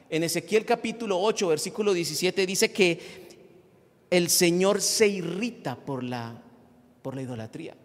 [0.09, 3.27] En Ezequiel capítulo 8, versículo 17 dice que
[4.09, 6.41] el Señor se irrita por la,
[7.01, 7.75] por la idolatría.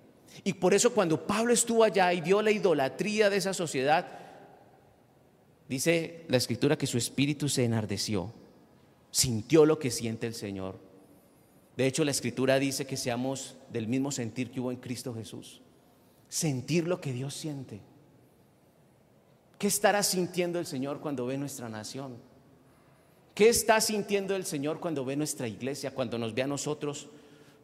[0.44, 4.06] Y por eso cuando Pablo estuvo allá y vio la idolatría de esa sociedad,
[5.68, 8.32] dice la escritura que su espíritu se enardeció,
[9.10, 10.91] sintió lo que siente el Señor.
[11.76, 15.62] De hecho, la escritura dice que seamos del mismo sentir que hubo en Cristo Jesús.
[16.28, 17.80] Sentir lo que Dios siente.
[19.58, 22.16] ¿Qué estará sintiendo el Señor cuando ve nuestra nación?
[23.34, 27.08] ¿Qué está sintiendo el Señor cuando ve nuestra iglesia, cuando nos ve a nosotros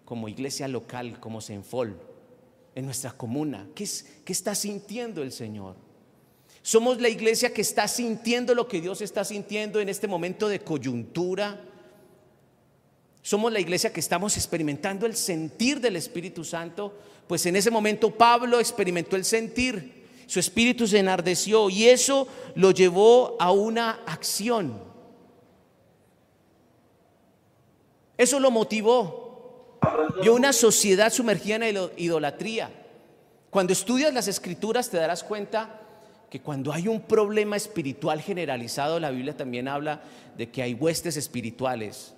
[0.05, 2.01] como iglesia local, como Senfol,
[2.75, 3.69] en nuestra comuna?
[3.75, 3.87] ¿Qué,
[4.25, 5.77] ¿Qué, está sintiendo el Señor?
[6.63, 10.61] Somos la iglesia que está sintiendo lo que Dios está sintiendo en este momento de
[10.61, 11.61] coyuntura,
[13.23, 16.95] somos la iglesia que estamos experimentando el sentir del Espíritu Santo,
[17.27, 22.71] pues en ese momento Pablo experimentó el sentir, su espíritu se enardeció y eso lo
[22.71, 24.79] llevó a una acción.
[28.19, 29.79] Eso lo motivó.
[30.21, 32.71] vio una sociedad sumergida en la idolatría.
[33.49, 35.81] Cuando estudias las escrituras te darás cuenta
[36.29, 40.03] que cuando hay un problema espiritual generalizado, la Biblia también habla
[40.37, 42.13] de que hay huestes espirituales.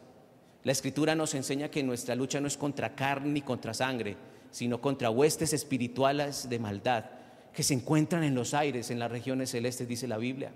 [0.64, 4.16] La escritura nos enseña que nuestra lucha no es contra carne ni contra sangre,
[4.50, 7.04] sino contra huestes espirituales de maldad
[7.52, 10.52] que se encuentran en los aires, en las regiones celestes, dice la Biblia.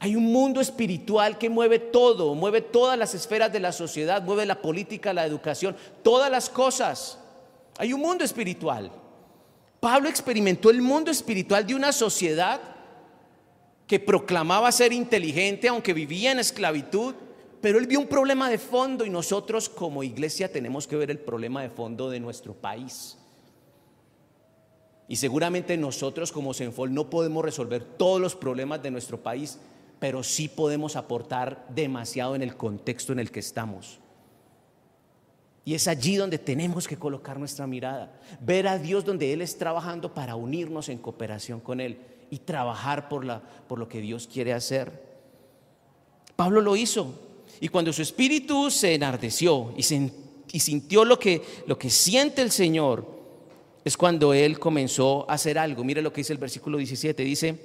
[0.00, 4.44] Hay un mundo espiritual que mueve todo, mueve todas las esferas de la sociedad, mueve
[4.46, 7.18] la política, la educación, todas las cosas.
[7.78, 8.90] Hay un mundo espiritual.
[9.80, 12.60] Pablo experimentó el mundo espiritual de una sociedad
[13.86, 17.14] que proclamaba ser inteligente aunque vivía en esclavitud,
[17.60, 21.18] pero él vio un problema de fondo y nosotros como iglesia tenemos que ver el
[21.18, 23.18] problema de fondo de nuestro país.
[25.08, 29.58] Y seguramente nosotros como Senfol no podemos resolver todos los problemas de nuestro país,
[29.98, 34.00] pero sí podemos aportar demasiado en el contexto en el que estamos.
[35.64, 39.58] Y es allí donde tenemos que colocar nuestra mirada, ver a Dios donde Él es
[39.58, 41.98] trabajando para unirnos en cooperación con Él
[42.30, 45.02] y trabajar por, la, por lo que Dios quiere hacer.
[46.36, 47.25] Pablo lo hizo.
[47.60, 49.82] Y cuando su espíritu se enardeció y,
[50.60, 53.16] sintió lo que, lo que siente el Señor,
[53.84, 55.84] es cuando él comenzó a hacer algo.
[55.84, 57.22] Mire lo que dice el versículo 17.
[57.22, 57.58] Dice,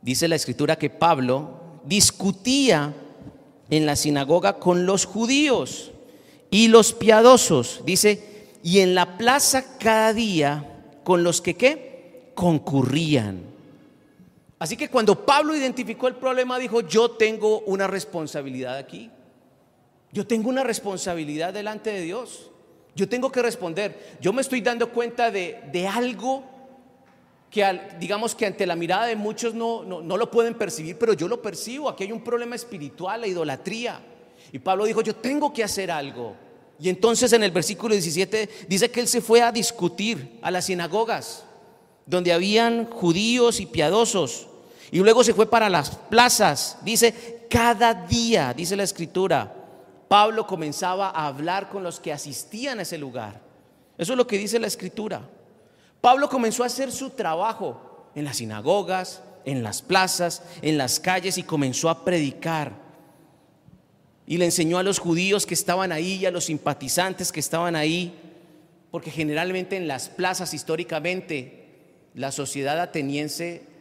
[0.00, 2.94] dice la escritura que Pablo discutía
[3.68, 5.90] en la sinagoga con los judíos
[6.50, 12.30] y los piadosos, dice, y en la plaza cada día con los que qué?
[12.34, 13.51] Concurrían.
[14.62, 19.10] Así que cuando Pablo identificó el problema, dijo, yo tengo una responsabilidad aquí.
[20.12, 22.48] Yo tengo una responsabilidad delante de Dios.
[22.94, 24.18] Yo tengo que responder.
[24.20, 26.44] Yo me estoy dando cuenta de, de algo
[27.50, 31.14] que digamos que ante la mirada de muchos no, no, no, lo pueden percibir, pero
[31.14, 31.88] yo lo percibo.
[31.88, 34.00] Aquí hay un problema espiritual, la idolatría.
[34.52, 36.36] Y Pablo dijo, yo tengo que hacer algo.
[36.78, 40.66] Y entonces en el versículo 17 dice que él se fue a discutir a las
[40.66, 41.46] sinagogas,
[42.06, 44.50] donde habían judíos y piadosos.
[44.92, 46.76] Y luego se fue para las plazas.
[46.82, 49.50] Dice, cada día, dice la escritura,
[50.06, 53.40] Pablo comenzaba a hablar con los que asistían a ese lugar.
[53.96, 55.22] Eso es lo que dice la escritura.
[56.02, 61.38] Pablo comenzó a hacer su trabajo en las sinagogas, en las plazas, en las calles
[61.38, 62.72] y comenzó a predicar.
[64.26, 67.76] Y le enseñó a los judíos que estaban ahí y a los simpatizantes que estaban
[67.76, 68.14] ahí,
[68.90, 71.70] porque generalmente en las plazas históricamente
[72.14, 73.71] la sociedad ateniense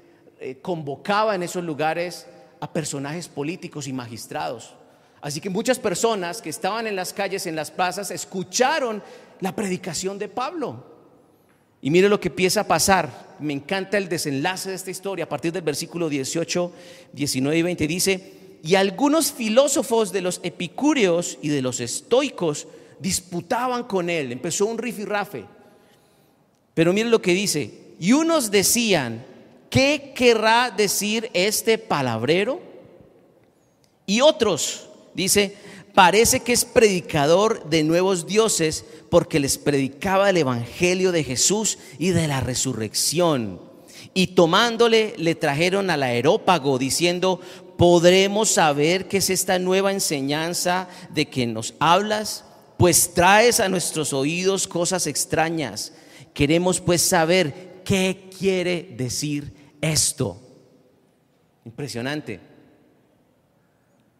[0.43, 2.25] eh, convocaba en esos lugares
[2.59, 4.73] a personajes políticos y magistrados.
[5.21, 9.03] Así que muchas personas que estaban en las calles, en las plazas, escucharon
[9.39, 10.83] la predicación de Pablo.
[11.79, 13.35] Y mire lo que empieza a pasar.
[13.39, 15.25] Me encanta el desenlace de esta historia.
[15.25, 16.71] A partir del versículo 18,
[17.13, 22.67] 19 y 20 dice, y algunos filósofos de los epicúreos y de los estoicos
[22.99, 24.31] disputaban con él.
[24.31, 25.45] Empezó un rifirrafe.
[26.73, 27.93] Pero mire lo que dice.
[27.99, 29.29] Y unos decían,
[29.71, 32.61] ¿qué querrá decir este palabrero?
[34.05, 35.55] Y otros, dice,
[35.95, 42.09] parece que es predicador de nuevos dioses porque les predicaba el Evangelio de Jesús y
[42.09, 43.61] de la resurrección.
[44.13, 47.39] Y tomándole le trajeron al aerópago diciendo,
[47.77, 52.43] ¿podremos saber qué es esta nueva enseñanza de que nos hablas?
[52.77, 55.93] Pues traes a nuestros oídos cosas extrañas.
[56.33, 60.37] Queremos pues saber qué quiere decir esto.
[61.65, 62.39] Impresionante.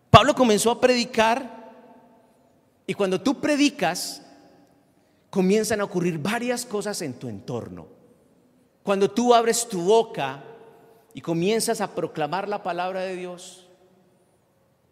[0.10, 1.72] Pablo comenzó a predicar
[2.86, 4.22] y cuando tú predicas,
[5.30, 7.88] comienzan a ocurrir varias cosas en tu entorno.
[8.84, 10.44] Cuando tú abres tu boca,
[11.14, 13.68] y comienzas a proclamar la palabra de Dios,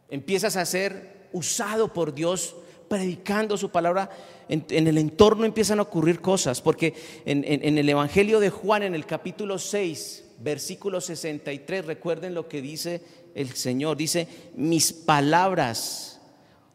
[0.10, 2.55] empiezas a ser usado por Dios
[2.88, 4.10] predicando su palabra,
[4.47, 8.95] en, el entorno empiezan a ocurrir cosas, porque en, en, el Evangelio de Juan, en
[8.95, 13.02] el capítulo 6, versículo 63, recuerden lo que dice
[13.36, 16.19] el Señor, dice, mis palabras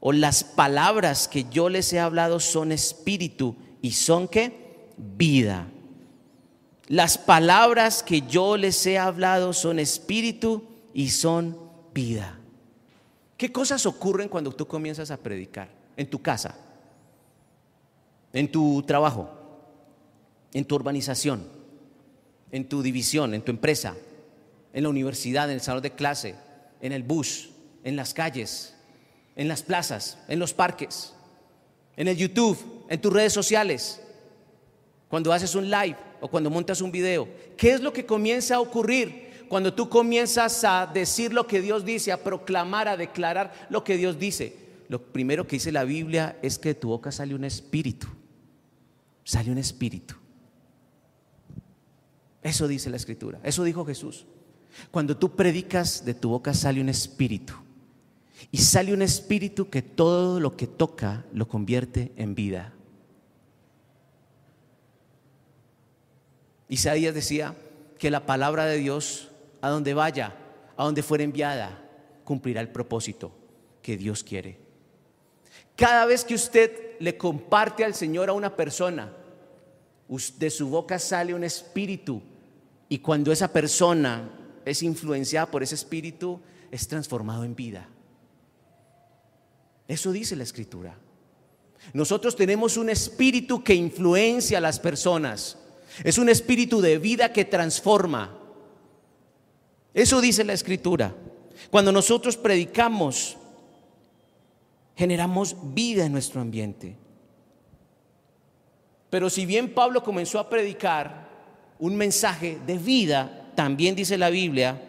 [0.01, 4.93] o las palabras que yo les he hablado son espíritu y son qué?
[4.97, 5.67] Vida.
[6.89, 11.59] Las palabras que yo les he hablado son espíritu y son
[11.95, 12.39] vida.
[13.37, 15.69] ¿Qué cosas ocurren cuando tú comienzas a predicar?
[15.97, 16.55] En tu casa,
[18.33, 19.31] en tu trabajo,
[20.53, 21.54] en tu urbanización,
[22.55, 23.97] en tu división, en tu empresa,
[24.73, 26.37] en la universidad, en el salón de clase,
[26.81, 27.51] en el bus,
[27.83, 28.75] en las calles,
[29.35, 31.13] en las plazas, en los parques,
[31.97, 32.57] en el YouTube,
[32.89, 34.01] en tus redes sociales,
[35.09, 37.29] cuando haces un live o cuando montas un video.
[37.57, 41.85] ¿Qué es lo que comienza a ocurrir cuando tú comienzas a decir lo que Dios
[41.85, 44.65] dice, a proclamar, a declarar lo que Dios dice?
[44.89, 48.07] lo primero que dice la Biblia es que de tu boca sale un espíritu.
[49.25, 50.15] Sale un espíritu.
[52.45, 53.41] Eso dice la escritura.
[53.43, 54.27] Eso dijo Jesús.
[54.91, 57.55] Cuando tú predicas, de tu boca sale un espíritu.
[58.53, 62.75] Y sale un espíritu que todo lo que toca lo convierte en vida.
[66.69, 67.57] Isaías decía
[67.99, 69.31] que la palabra de Dios,
[69.63, 70.37] a donde vaya,
[70.77, 71.83] a donde fuera enviada,
[72.25, 73.33] cumplirá el propósito
[73.81, 74.59] que Dios quiere.
[75.77, 79.13] Cada vez que usted le comparte al Señor a una persona,
[80.39, 82.23] de su boca sale un espíritu
[82.89, 84.31] y cuando esa persona
[84.65, 87.89] es influenciada por ese espíritu, es transformado en vida.
[89.87, 90.97] Eso dice la escritura.
[91.93, 95.59] Nosotros tenemos un espíritu que influencia a las personas.
[96.03, 98.37] Es un espíritu de vida que transforma.
[99.93, 101.15] Eso dice la escritura.
[101.71, 103.37] Cuando nosotros predicamos,
[104.97, 106.97] generamos vida en nuestro ambiente.
[109.11, 111.29] Pero si bien Pablo comenzó a predicar
[111.79, 114.81] un mensaje de vida, también dice la Biblia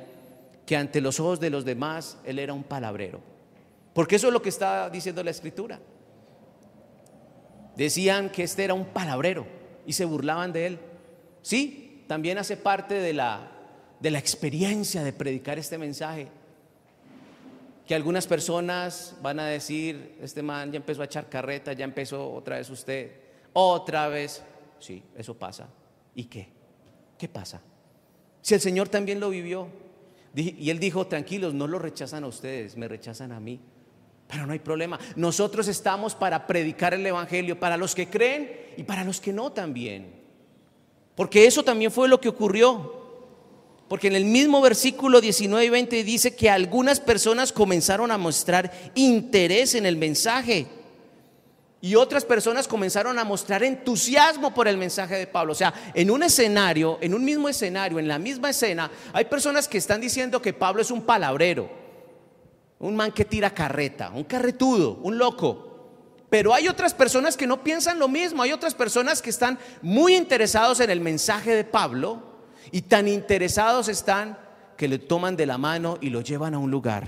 [0.66, 3.22] que ante los ojos de los demás él era un palabrero.
[3.94, 5.80] Porque eso es lo que está diciendo la escritura.
[7.76, 9.46] Decían que este era un palabrero
[9.86, 10.80] y se burlaban de él.
[11.42, 13.52] Sí, también hace parte de la,
[14.00, 16.28] de la experiencia de predicar este mensaje.
[17.86, 22.34] Que algunas personas van a decir, este man ya empezó a echar carreta, ya empezó
[22.34, 23.12] otra vez usted,
[23.54, 24.44] otra vez.
[24.80, 25.68] Sí, eso pasa.
[26.16, 26.55] ¿Y qué?
[27.18, 27.62] ¿Qué pasa?
[28.42, 29.68] Si el Señor también lo vivió.
[30.36, 33.60] Y Él dijo, tranquilos, no lo rechazan a ustedes, me rechazan a mí.
[34.28, 35.00] Pero no hay problema.
[35.16, 39.52] Nosotros estamos para predicar el Evangelio, para los que creen y para los que no
[39.52, 40.14] también.
[41.16, 43.06] Porque eso también fue lo que ocurrió.
[43.88, 48.72] Porque en el mismo versículo 19 y 20 dice que algunas personas comenzaron a mostrar
[48.96, 50.68] interés en el mensaje.
[51.82, 55.52] Y otras personas comenzaron a mostrar entusiasmo por el mensaje de Pablo.
[55.52, 59.68] O sea, en un escenario, en un mismo escenario, en la misma escena, hay personas
[59.68, 61.70] que están diciendo que Pablo es un palabrero,
[62.80, 65.66] un man que tira carreta, un carretudo, un loco.
[66.30, 70.16] Pero hay otras personas que no piensan lo mismo, hay otras personas que están muy
[70.16, 72.24] interesados en el mensaje de Pablo
[72.72, 74.38] y tan interesados están
[74.76, 77.08] que le toman de la mano y lo llevan a un lugar.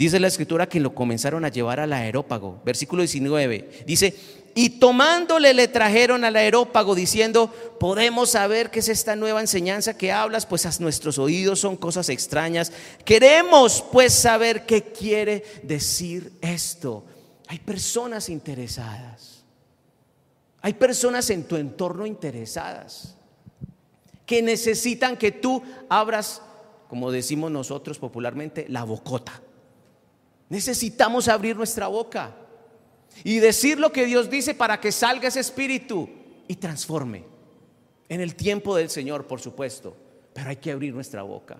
[0.00, 2.58] Dice la escritura que lo comenzaron a llevar al aerópago.
[2.64, 3.84] Versículo 19.
[3.84, 4.14] Dice,
[4.54, 10.10] y tomándole le trajeron al aerópago diciendo, podemos saber qué es esta nueva enseñanza que
[10.10, 12.72] hablas, pues a nuestros oídos son cosas extrañas.
[13.04, 17.04] Queremos pues saber qué quiere decir esto.
[17.48, 19.44] Hay personas interesadas.
[20.62, 23.16] Hay personas en tu entorno interesadas
[24.24, 26.40] que necesitan que tú abras,
[26.88, 29.42] como decimos nosotros popularmente, la bocota
[30.50, 32.34] Necesitamos abrir nuestra boca
[33.22, 36.10] y decir lo que Dios dice para que salga ese espíritu
[36.48, 37.24] y transforme.
[38.08, 39.96] En el tiempo del Señor, por supuesto,
[40.34, 41.58] pero hay que abrir nuestra boca.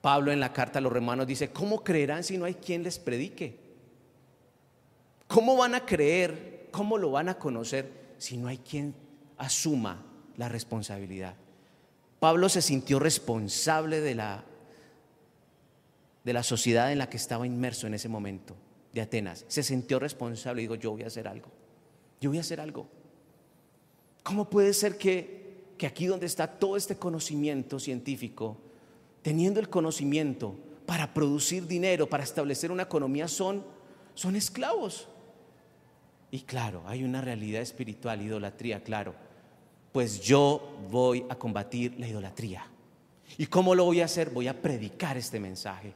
[0.00, 2.98] Pablo en la carta a los romanos dice, ¿cómo creerán si no hay quien les
[2.98, 3.56] predique?
[5.28, 6.68] ¿Cómo van a creer?
[6.72, 7.88] ¿Cómo lo van a conocer
[8.18, 8.94] si no hay quien
[9.38, 10.04] asuma
[10.36, 11.36] la responsabilidad?
[12.18, 14.44] Pablo se sintió responsable de la
[16.24, 18.56] de la sociedad en la que estaba inmerso en ese momento,
[18.92, 19.44] de Atenas.
[19.48, 21.48] Se sintió responsable y dijo, yo voy a hacer algo,
[22.20, 22.88] yo voy a hacer algo.
[24.22, 28.56] ¿Cómo puede ser que, que aquí donde está todo este conocimiento científico,
[29.20, 30.56] teniendo el conocimiento
[30.86, 33.62] para producir dinero, para establecer una economía, son,
[34.14, 35.08] son esclavos?
[36.30, 39.14] Y claro, hay una realidad espiritual, idolatría, claro.
[39.92, 42.66] Pues yo voy a combatir la idolatría.
[43.36, 44.30] ¿Y cómo lo voy a hacer?
[44.30, 45.92] Voy a predicar este mensaje.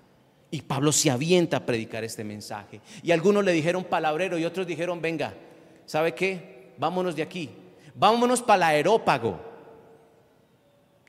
[0.51, 2.81] Y Pablo se avienta a predicar este mensaje.
[3.03, 5.35] Y algunos le dijeron palabrero y otros dijeron, venga,
[5.85, 6.73] ¿sabe qué?
[6.79, 7.51] Vámonos de aquí.
[7.95, 9.41] Vámonos para el aerópago.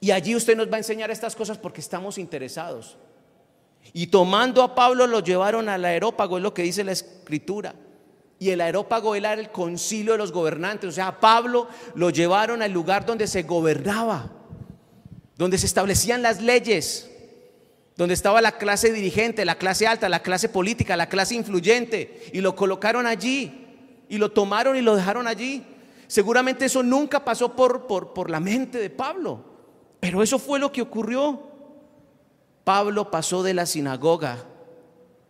[0.02, 2.98] Y allí usted nos va a enseñar estas cosas porque estamos interesados.
[3.94, 7.76] Y tomando a Pablo lo llevaron al aerópago, es lo que dice la escritura.
[8.40, 10.90] Y el aerópago era el concilio de los gobernantes.
[10.90, 14.32] O sea, a Pablo lo llevaron al lugar donde se gobernaba,
[15.38, 17.09] donde se establecían las leyes
[18.00, 22.40] donde estaba la clase dirigente, la clase alta, la clase política, la clase influyente, y
[22.40, 25.66] lo colocaron allí, y lo tomaron y lo dejaron allí.
[26.08, 29.44] Seguramente eso nunca pasó por, por, por la mente de Pablo,
[30.00, 31.44] pero eso fue lo que ocurrió.
[32.64, 34.46] Pablo pasó de la sinagoga,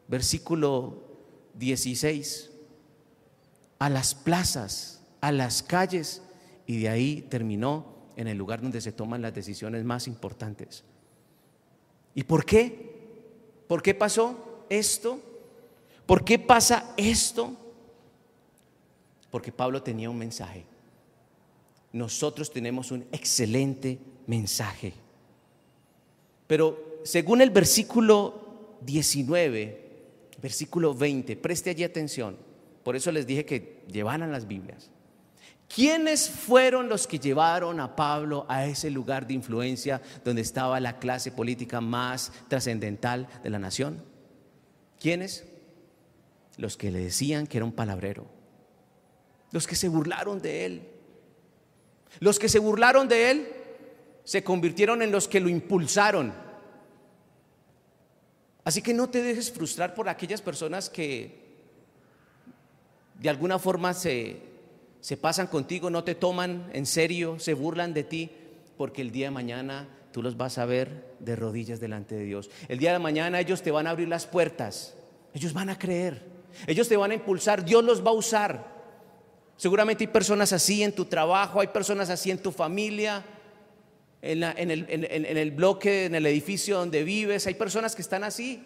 [0.07, 1.01] versículo
[1.55, 2.51] 16,
[3.79, 6.21] a las plazas, a las calles,
[6.67, 10.83] y de ahí terminó en el lugar donde se toman las decisiones más importantes.
[12.15, 12.89] ¿Y por qué?
[13.67, 14.49] ¿Por qué pasó?
[14.69, 15.19] esto?
[16.05, 17.55] ¿Por qué pasa esto?
[19.29, 20.63] Porque Pablo tenía un mensaje.
[21.91, 24.93] Nosotros tenemos un excelente mensaje.
[26.47, 29.89] Pero según el versículo 19,
[30.41, 32.37] versículo 20, preste allí atención.
[32.83, 34.89] Por eso les dije que llevaran las Biblias.
[35.73, 40.97] ¿Quiénes fueron los que llevaron a Pablo a ese lugar de influencia donde estaba la
[40.97, 44.03] clase política más trascendental de la nación?
[44.99, 45.45] ¿Quiénes?
[46.57, 48.25] Los que le decían que era un palabrero.
[49.51, 50.89] Los que se burlaron de él.
[52.19, 53.47] Los que se burlaron de él
[54.23, 56.33] se convirtieron en los que lo impulsaron.
[58.63, 61.47] Así que no te dejes frustrar por aquellas personas que
[63.19, 64.48] de alguna forma se
[65.01, 68.31] se pasan contigo, no te toman en serio, se burlan de ti,
[68.77, 72.49] porque el día de mañana tú los vas a ver de rodillas delante de Dios.
[72.67, 74.95] El día de mañana ellos te van a abrir las puertas,
[75.33, 76.21] ellos van a creer,
[76.67, 78.79] ellos te van a impulsar, Dios los va a usar.
[79.55, 83.23] Seguramente hay personas así en tu trabajo, hay personas así en tu familia,
[84.21, 88.65] en, el, en el bloque, en el edificio donde vives, hay personas que están así.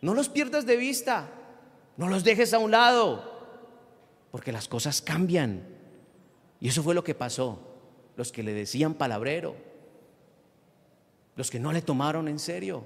[0.00, 1.28] No los pierdas de vista,
[1.98, 3.29] no los dejes a un lado
[4.30, 5.62] porque las cosas cambian.
[6.60, 7.66] Y eso fue lo que pasó.
[8.16, 9.56] Los que le decían palabrero,
[11.36, 12.84] los que no le tomaron en serio,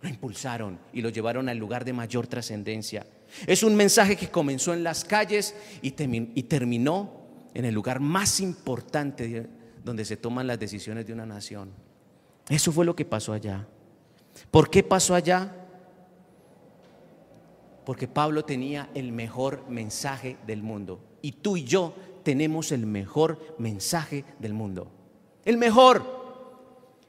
[0.00, 3.06] lo impulsaron y lo llevaron al lugar de mayor trascendencia.
[3.46, 7.12] Es un mensaje que comenzó en las calles y, terminó
[7.54, 9.46] en el lugar más importante
[9.84, 11.70] donde se toman las decisiones de una nación.
[12.48, 13.66] Eso fue lo que pasó allá.
[14.50, 15.54] ¿Por qué pasó allá?
[17.90, 21.00] Porque Pablo tenía el mejor mensaje del mundo.
[21.22, 24.92] Y tú y yo tenemos el mejor mensaje del mundo.
[25.44, 26.04] El mejor.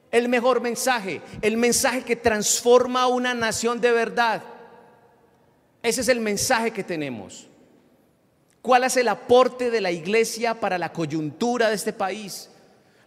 [0.10, 1.22] El mejor mensaje.
[1.44, 4.42] El mensaje que transforma una nación de verdad.
[5.84, 7.48] Ese es el mensaje que tenemos.
[8.64, 12.50] ¿Cuál es el aporte de la iglesia para la coyuntura de este país?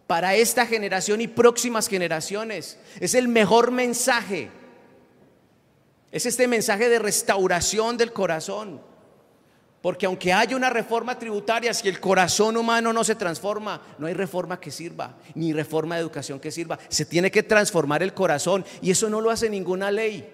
[0.06, 2.78] Para esta generación y próximas generaciones.
[3.00, 4.48] Es el mejor mensaje.
[6.14, 8.80] Es este mensaje de restauración del corazón.
[9.82, 14.14] Porque aunque haya una reforma tributaria, si el corazón humano no se transforma, no hay
[14.14, 16.78] reforma que sirva, ni reforma de educación que sirva.
[16.88, 20.24] Se tiene que transformar el corazón y eso no lo hace ninguna ley.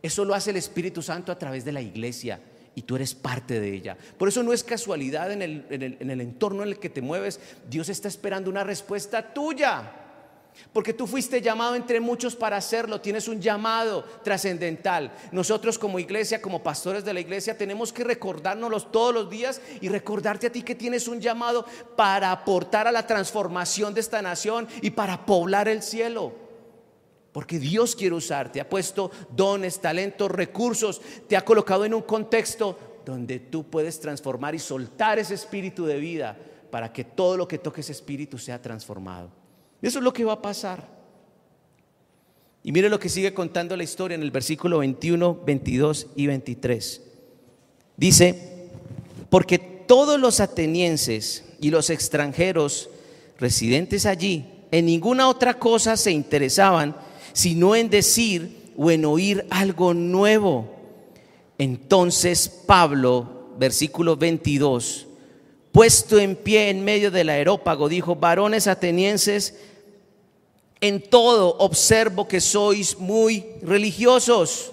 [0.00, 2.40] Eso lo hace el Espíritu Santo a través de la iglesia
[2.74, 3.98] y tú eres parte de ella.
[4.16, 7.40] Por eso no es casualidad en el, en el entorno en el que te mueves.
[7.68, 10.03] Dios está esperando una respuesta tuya.
[10.72, 15.12] Porque tú fuiste llamado entre muchos para hacerlo, tienes un llamado trascendental.
[15.32, 19.88] Nosotros como iglesia, como pastores de la iglesia, tenemos que recordárnoslo todos los días y
[19.88, 21.64] recordarte a ti que tienes un llamado
[21.96, 26.32] para aportar a la transformación de esta nación y para poblar el cielo.
[27.32, 32.78] Porque Dios quiere usarte, ha puesto dones, talentos, recursos, te ha colocado en un contexto
[33.04, 36.36] donde tú puedes transformar y soltar ese espíritu de vida
[36.70, 39.43] para que todo lo que toque ese espíritu sea transformado.
[39.84, 40.88] Eso es lo que va a pasar.
[42.62, 47.02] Y mire lo que sigue contando la historia en el versículo 21, 22 y 23.
[47.98, 48.70] Dice,
[49.28, 52.88] porque todos los atenienses y los extranjeros
[53.38, 56.96] residentes allí en ninguna otra cosa se interesaban,
[57.34, 60.74] sino en decir o en oír algo nuevo.
[61.58, 65.08] Entonces Pablo, versículo 22,
[65.72, 69.54] puesto en pie en medio del aerópago, dijo, varones atenienses,
[70.86, 74.70] en todo observo que sois muy religiosos.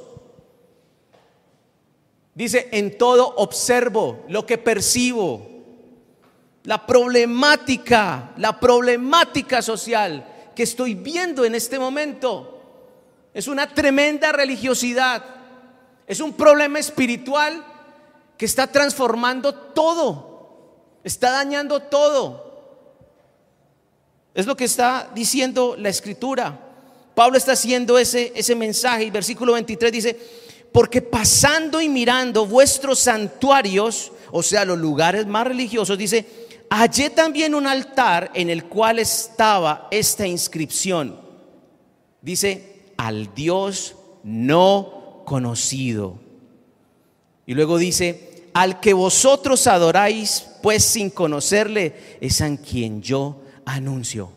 [2.36, 5.48] Dice, en todo observo lo que percibo.
[6.66, 12.60] La problemática, la problemática social que estoy viendo en este momento
[13.34, 15.24] es una tremenda religiosidad.
[16.06, 17.66] Es un problema espiritual
[18.38, 21.00] que está transformando todo.
[21.06, 22.51] Está dañando todo.
[24.34, 26.60] Es lo que está diciendo la escritura.
[27.14, 30.18] Pablo está haciendo ese, ese mensaje y versículo 23 dice,
[30.72, 36.26] porque pasando y mirando vuestros santuarios, o sea, los lugares más religiosos, dice,
[36.70, 41.20] hallé también un altar en el cual estaba esta inscripción.
[42.22, 46.20] Dice, al Dios no conocido.
[47.46, 54.32] Y luego dice, al que vosotros adoráis, pues sin conocerle, es a quien yo anuncio.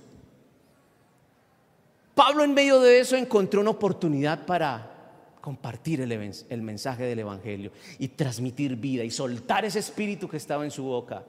[2.15, 4.95] Pablo en medio de eso encontró una oportunidad para
[5.41, 10.71] compartir el, mensaje del Evangelio y transmitir vida y soltar ese espíritu que estaba en
[10.71, 11.25] su boca.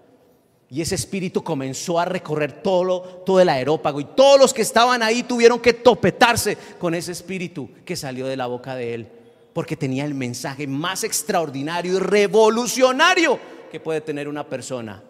[0.70, 5.04] Y ese espíritu comenzó a recorrer todo, todo el aerópago y todos los que estaban
[5.04, 9.08] ahí tuvieron que topetarse con ese espíritu que salió de la boca de él.
[9.54, 13.40] porque tenía el mensaje más extraordinario y revolucionario
[13.72, 15.02] que puede tener una persona.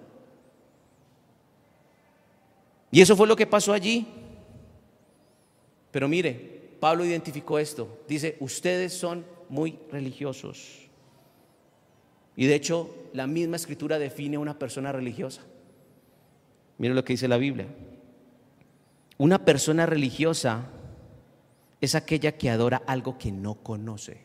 [2.95, 4.07] Y eso fue lo que pasó allí.
[5.91, 6.31] Pero mire,
[6.79, 7.99] Pablo identificó esto.
[8.07, 10.87] Dice, ustedes son muy religiosos.
[12.37, 15.41] Y de hecho, la misma escritura define a una persona religiosa.
[16.77, 17.67] Mire lo que dice la Biblia.
[19.17, 20.69] Una persona religiosa
[21.81, 24.21] es aquella que adora algo que no conoce.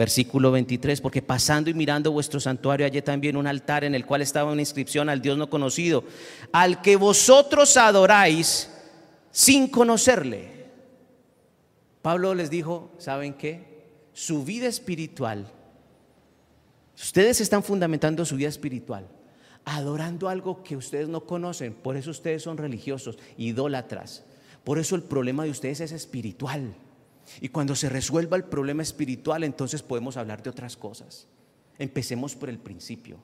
[0.00, 4.22] Versículo 23, porque pasando y mirando vuestro santuario hallé también un altar en el cual
[4.22, 6.04] estaba una inscripción al Dios no conocido,
[6.52, 8.70] al que vosotros adoráis
[9.30, 10.70] sin conocerle.
[12.00, 13.90] Pablo les dijo, ¿saben qué?
[14.14, 15.52] Su vida espiritual,
[16.96, 19.06] ustedes están fundamentando su vida espiritual,
[19.66, 24.24] adorando algo que ustedes no conocen, por eso ustedes son religiosos, idólatras,
[24.64, 26.74] por eso el problema de ustedes es espiritual.
[27.40, 31.26] Y cuando se resuelva el problema espiritual, entonces podemos hablar de otras cosas.
[31.78, 33.18] Empecemos por el principio.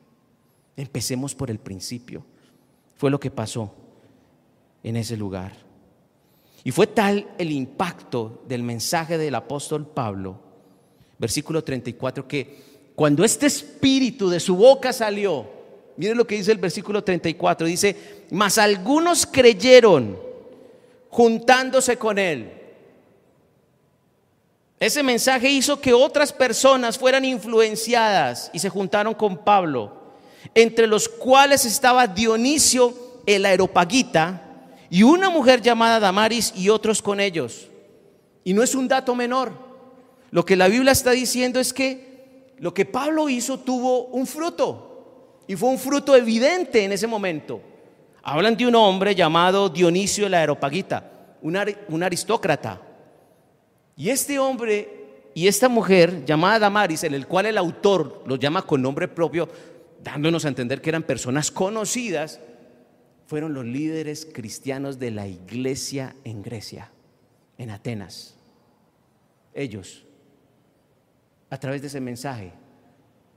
[0.77, 2.25] Empecemos por el principio.
[2.97, 3.75] Fue lo que pasó
[4.83, 5.53] en ese lugar.
[6.65, 10.41] Y fue tal el impacto del mensaje del apóstol Pablo,
[11.19, 15.47] versículo 34, que cuando este espíritu de su boca salió,
[15.97, 20.19] miren lo que dice el versículo 34, dice, mas algunos creyeron
[21.11, 22.51] juntándose con él.
[24.79, 29.93] Ese mensaje hizo que otras personas fueran influenciadas y se juntaron con Pablo,
[30.55, 34.43] entre los cuales estaba Dionisio el aeropagita
[34.91, 37.69] y una mujer llamada Damaris y otros con ellos.
[38.45, 39.53] Y no es un dato menor.
[40.31, 45.43] Lo que la Biblia está diciendo es que lo que Pablo hizo tuvo un fruto
[45.47, 47.61] y fue un fruto evidente en ese momento.
[48.23, 51.11] Hablan de un hombre llamado Dionisio el aeropagita,
[51.41, 52.81] un, aristócrata
[53.97, 58.63] y este hombre y esta mujer llamada Damaris, en el cual el autor los llama
[58.63, 59.49] con nombre propio,
[60.03, 62.41] dándonos a entender que eran personas conocidas,
[63.27, 66.93] fueron los líderes cristianos de la iglesia en Grecia,
[67.59, 68.37] en Atenas.
[69.53, 70.05] Ellos,
[71.51, 72.53] a través de ese mensaje,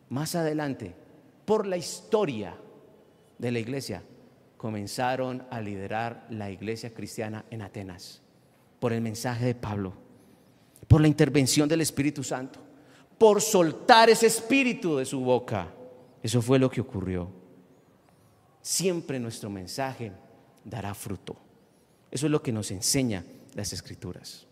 [0.09, 0.93] más adelante,
[1.45, 2.55] por la historia
[3.37, 4.03] de la iglesia,
[4.57, 8.21] comenzaron a liderar la iglesia cristiana en Atenas,
[8.79, 10.08] por el mensaje de Pablo
[10.89, 12.59] por la intervención del Espíritu Santo,
[13.19, 15.71] por soltar ese espíritu de su boca.
[16.23, 17.29] Eso fue lo que ocurrió.
[18.63, 20.11] Siempre nuestro mensaje
[20.65, 21.37] dará fruto.
[22.09, 23.23] Eso es lo que nos enseña
[23.53, 24.47] las escrituras.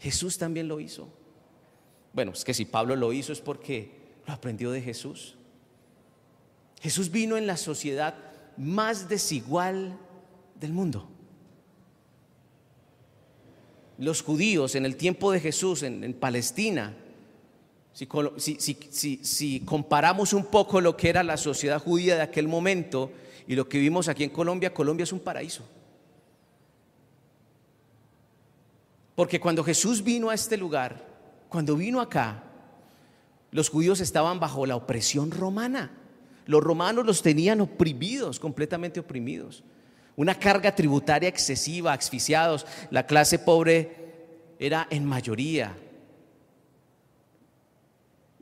[0.00, 1.08] Jesús también lo hizo.
[2.12, 3.92] Bueno, es que si Pablo lo hizo es porque
[4.26, 5.36] lo aprendió de Jesús.
[6.80, 8.16] Jesús vino en la sociedad
[8.56, 9.96] más desigual
[10.56, 11.08] del mundo
[13.98, 16.94] los judíos en el tiempo de Jesús en, Palestina,
[17.92, 23.10] si, comparamos un poco lo que era la sociedad judía de aquel momento
[23.46, 25.64] y lo que vimos aquí en Colombia, Colombia es un paraíso.
[29.16, 31.04] Porque cuando Jesús vino a este lugar,
[31.48, 32.44] cuando vino acá,
[33.50, 35.90] los judíos estaban bajo la opresión romana.
[36.46, 39.64] Los romanos los tenían oprimidos, completamente oprimidos
[40.18, 42.66] una carga tributaria excesiva, asfixiados.
[42.90, 43.92] La clase pobre
[44.58, 45.76] era en mayoría.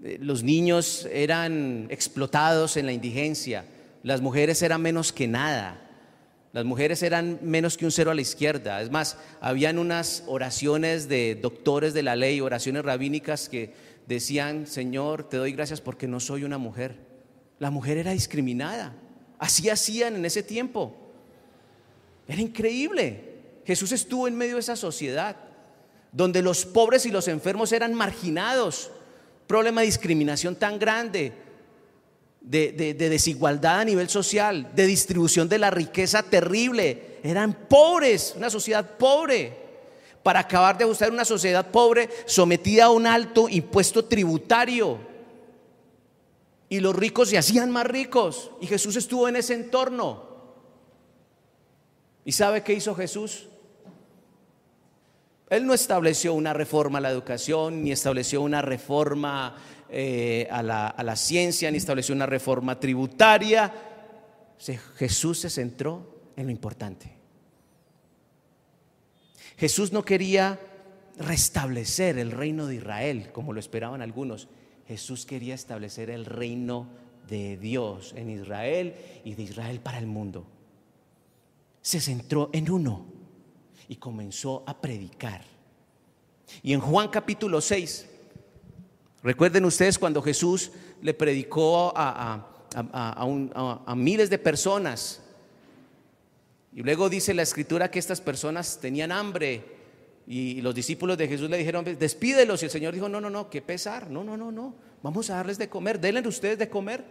[0.02, 3.66] Eh, los niños eran explotados en la indigencia.
[4.02, 5.82] Las mujeres eran menos que nada.
[6.54, 8.80] Las mujeres eran menos que un cero a la izquierda.
[8.80, 13.74] Es más, habían unas oraciones de doctores de la ley, oraciones rabínicas que
[14.06, 16.96] decían, Señor, te doy gracias porque no soy una mujer.
[17.58, 18.94] La mujer era discriminada.
[19.38, 21.02] Así hacían en ese tiempo.
[22.28, 23.36] Era increíble.
[23.64, 25.36] Jesús estuvo en medio de esa sociedad
[26.16, 28.90] donde los pobres y los enfermos eran marginados.
[29.46, 31.32] Problema de discriminación tan grande,
[32.40, 37.18] de, de, desigualdad a nivel social, de distribución de la riqueza terrible.
[37.22, 39.66] Eran pobres, una sociedad pobre.
[40.22, 44.98] Para acabar de ajustar una sociedad pobre sometida a un alto impuesto tributario.
[46.68, 48.50] Y los ricos se hacían más ricos.
[48.60, 50.25] Y Jesús estuvo en ese entorno.
[52.26, 53.46] ¿Y sabe qué hizo Jesús?
[55.48, 59.54] Él no estableció una reforma a la educación, ni estableció una reforma
[59.88, 63.72] eh, a, la, a la ciencia, ni estableció una reforma tributaria.
[64.96, 67.12] Jesús se centró en lo importante.
[69.56, 70.58] Jesús no quería
[71.18, 74.48] restablecer el reino de Israel, como lo esperaban algunos.
[74.88, 76.88] Jesús quería establecer el reino
[77.28, 80.44] de Dios en Israel y de Israel para el mundo
[81.86, 83.06] se centró en uno.
[83.88, 85.44] y comenzó a predicar.
[86.60, 88.08] Y en Juan capítulo 6,
[89.22, 95.22] recuerden ustedes cuando Jesús le predicó a, a miles de personas.
[96.74, 99.62] Y luego dice la escritura que estas personas tenían hambre
[100.26, 102.60] y los discípulos de Jesús le dijeron, despídelos.
[102.62, 104.10] Y el Señor dijo, no, no, no, qué pesar.
[104.10, 104.74] No, no, no, no.
[105.04, 106.00] Vamos a darles de comer.
[106.00, 107.04] Denle ustedes de comer.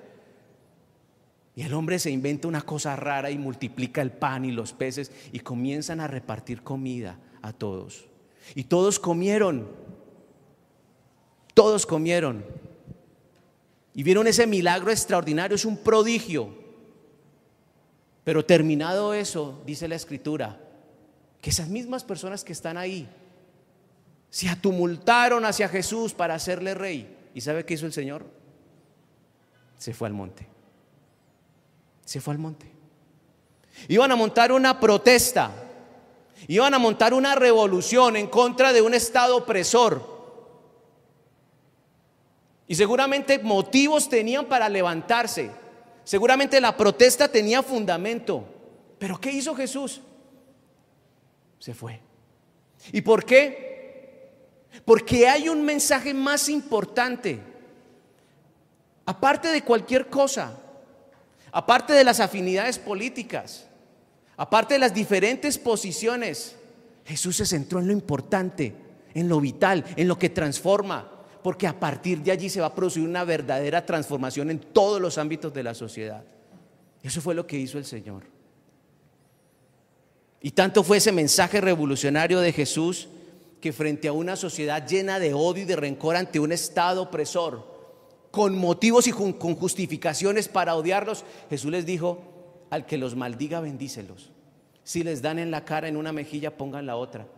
[1.56, 5.12] Y el hombre se inventa una cosa rara y multiplica el pan y los peces
[5.32, 8.06] y comienzan a repartir comida a todos.
[8.54, 9.68] Y todos comieron.
[11.54, 12.46] Todos comieron.
[13.94, 16.54] Y vieron ese milagro extraordinario, es un prodigio.
[18.26, 20.60] Pero terminado eso, dice la escritura,
[21.40, 23.08] que esas mismas personas que están ahí
[24.30, 27.16] se atumultaron hacia Jesús para hacerle rey.
[27.34, 28.26] ¿Y sabe qué hizo el Señor?
[29.78, 30.55] Se fue al monte.
[32.06, 32.72] Se fue al monte.
[33.90, 35.52] Iban a montar una protesta.
[36.48, 40.16] Iban a montar una revolución en contra de un Estado opresor.
[42.68, 45.52] Y seguramente motivos tenían para levantarse.
[46.06, 48.46] Seguramente la protesta tenía fundamento.
[48.98, 50.02] Pero ¿qué hizo Jesús?
[51.66, 52.00] se fue.
[52.92, 54.30] ¿Y por qué?
[54.86, 57.42] Porque hay un mensaje más importante.
[59.06, 60.60] Aparte de cualquier cosa,
[61.56, 63.66] aparte de las afinidades políticas,
[64.36, 66.54] aparte de las diferentes posiciones,
[67.06, 68.76] Jesús se centró en lo importante,
[69.14, 71.10] en lo vital, en lo que transforma,
[71.42, 75.18] porque a partir de allí se va a producir una verdadera transformación en todos los
[75.18, 76.26] ámbitos de la sociedad.
[77.02, 78.24] Eso fue lo que hizo el Señor.
[80.42, 83.08] Y tanto fue ese mensaje revolucionario de Jesús
[83.62, 87.75] que frente a una sociedad llena de odio y de rencor ante un Estado opresor,
[88.36, 94.34] con motivos y con justificaciones para odiarlos, Jesús les dijo, al que los maldiga, bendícelos.
[94.84, 97.30] Si les dan en la cara, en una mejilla, pongan la otra.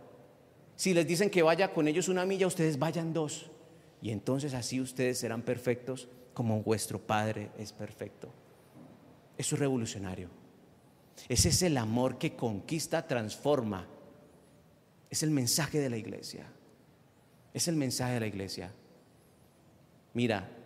[0.74, 3.48] Si les dicen que vaya con ellos una milla, ustedes vayan dos.
[4.02, 8.28] Y entonces así ustedes serán perfectos como vuestro Padre es perfecto.
[9.36, 10.30] Eso es revolucionario.
[11.28, 13.86] Ese es el amor que conquista, transforma.
[15.10, 16.46] Es el mensaje de la iglesia.
[17.54, 18.72] Es el mensaje de la iglesia.
[20.12, 20.57] Mira,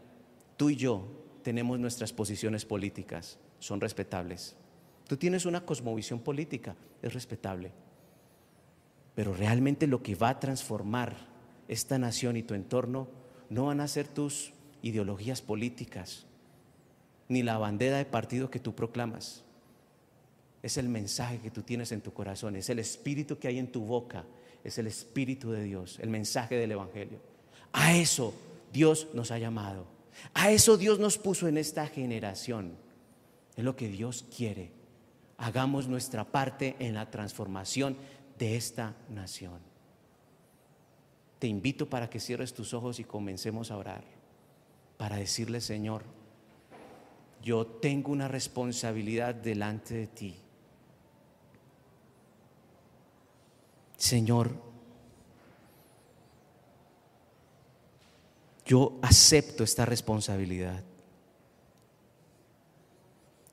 [0.57, 1.05] tú y yo
[1.43, 4.57] tenemos nuestras posiciones políticas, son respetables.
[5.07, 7.73] Tú tienes una cosmovisión política, es respetable.
[9.15, 11.17] Pero realmente lo que va a transformar
[11.69, 13.09] esta nación y tu entorno
[13.51, 16.27] no van a ser tus ideologías políticas,
[17.29, 19.45] ni la bandera de partido que tú proclamas
[20.63, 23.73] es el mensaje que tú tienes en tu corazón, es el espíritu que hay en
[23.73, 24.25] tu boca,
[24.63, 27.19] es el espíritu de Dios, el mensaje del Evangelio.
[27.73, 28.33] A eso
[28.73, 29.87] Dios nos ha llamado,
[30.35, 32.77] a eso Dios nos puso en esta generación.
[33.57, 34.71] Es lo que Dios quiere.
[35.39, 37.97] Hagamos nuestra parte en la transformación
[38.39, 39.61] de esta nación.
[41.39, 44.05] Te invito para que cierres tus ojos y comencemos a orar,
[44.97, 46.05] para decirle, Señor,
[47.43, 50.37] yo tengo una responsabilidad delante de ti.
[53.97, 54.72] Señor,
[58.73, 60.83] yo acepto esta responsabilidad.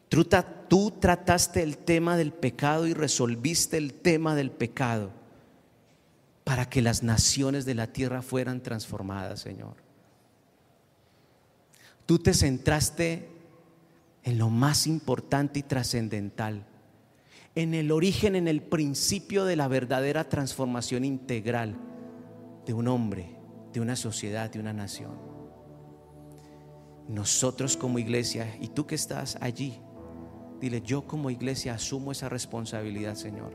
[0.07, 5.11] Tú, trataste el tema del pecado y resolviste el tema del pecado
[6.45, 9.75] para que las naciones de la tierra fueran transformadas, Señor.
[12.05, 13.27] Tú te centraste
[14.23, 16.65] en lo más importante y trascendental
[17.55, 21.75] en el origen, en el principio de la verdadera transformación integral
[22.65, 23.38] de un hombre,
[23.73, 25.11] de una sociedad, de una nación.
[27.07, 29.79] Nosotros como iglesia, y tú que estás allí,
[30.59, 33.53] dile, yo como iglesia asumo esa responsabilidad, Señor.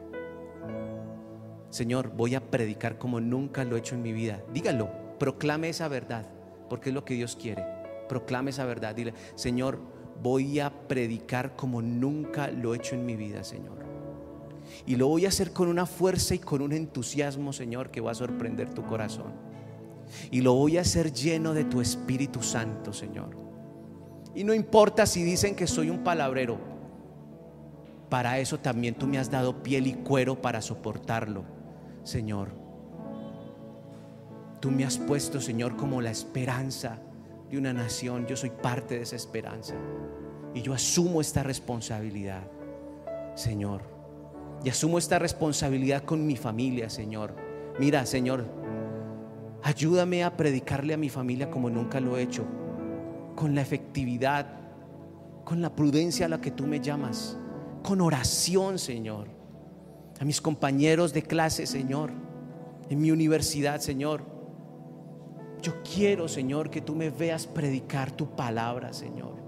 [1.71, 4.43] Señor, voy a predicar como nunca lo he hecho en mi vida.
[4.53, 6.29] Dígalo, proclame esa verdad,
[6.69, 7.65] porque es lo que Dios quiere.
[8.09, 8.95] Proclame esa verdad.
[8.95, 9.81] Dile, Señor,
[10.23, 13.85] voy a predicar como nunca lo he hecho en mi vida, Señor.
[14.87, 18.13] Y lo voy a hacer con una fuerza y con un entusiasmo, Señor, que va
[18.13, 19.44] a sorprender tu corazón.
[20.31, 23.37] Y lo voy a hacer lleno de tu Espíritu Santo, Señor.
[24.35, 26.59] Y no importa si dicen que soy un palabrero,
[28.09, 31.45] para eso también tú me has dado piel y cuero para soportarlo,
[32.03, 32.51] Señor.
[34.61, 36.99] Tú me has puesto, Señor, como la esperanza
[37.51, 38.27] de una nación.
[38.27, 39.75] Yo soy parte de esa esperanza.
[40.55, 42.43] Y yo asumo esta responsabilidad,
[43.35, 43.83] Señor.
[44.65, 47.35] Y asumo esta responsabilidad con mi familia, Señor.
[47.79, 48.47] Mira, Señor,
[49.65, 52.45] ayúdame a predicarle a mi familia como nunca lo he hecho,
[53.35, 54.47] con la efectividad,
[55.43, 57.39] con la prudencia a la que tú me llamas,
[57.83, 59.33] con oración, Señor.
[60.21, 62.13] a mis compañeros de clase, Señor,
[62.89, 64.23] en mi universidad, Señor.
[65.61, 69.43] Yo quiero, Señor, que tú me veas predicar tu palabra, Señor.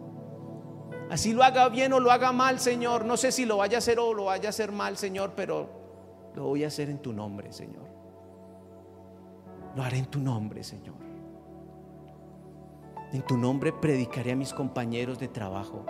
[1.08, 3.04] Así lo haga bien o lo haga mal, Señor.
[3.04, 5.70] No sé si lo vaya a hacer o lo vaya a hacer mal, Señor, pero
[6.34, 7.95] lo voy a hacer en tu nombre, Señor.
[9.76, 10.96] Lo haré en tu nombre, Señor.
[13.12, 15.84] En tu nombre predicaré a mis compañeros de trabajo.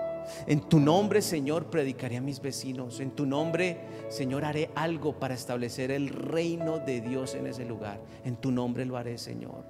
[0.48, 2.98] En tu nombre, Señor, predicaré a mis vecinos.
[2.98, 3.78] En tu nombre,
[4.08, 8.00] Señor, haré algo para establecer el reino de Dios en ese lugar.
[8.24, 9.64] En tu nombre lo haré, Señor.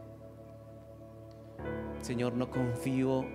[2.01, 3.27] Señor, no confío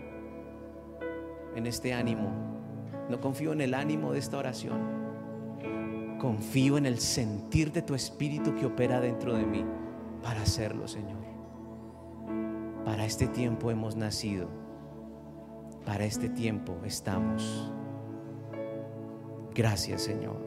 [1.55, 2.31] en este ánimo.
[3.07, 4.79] No confío en el ánimo de esta oración.
[6.19, 9.63] Confío en el sentir de tu espíritu que opera dentro de mí
[10.21, 11.21] para hacerlo, Señor.
[12.85, 14.47] Para este tiempo hemos nacido.
[15.85, 17.71] Para este tiempo estamos.
[19.53, 20.43] Gracias, Señor.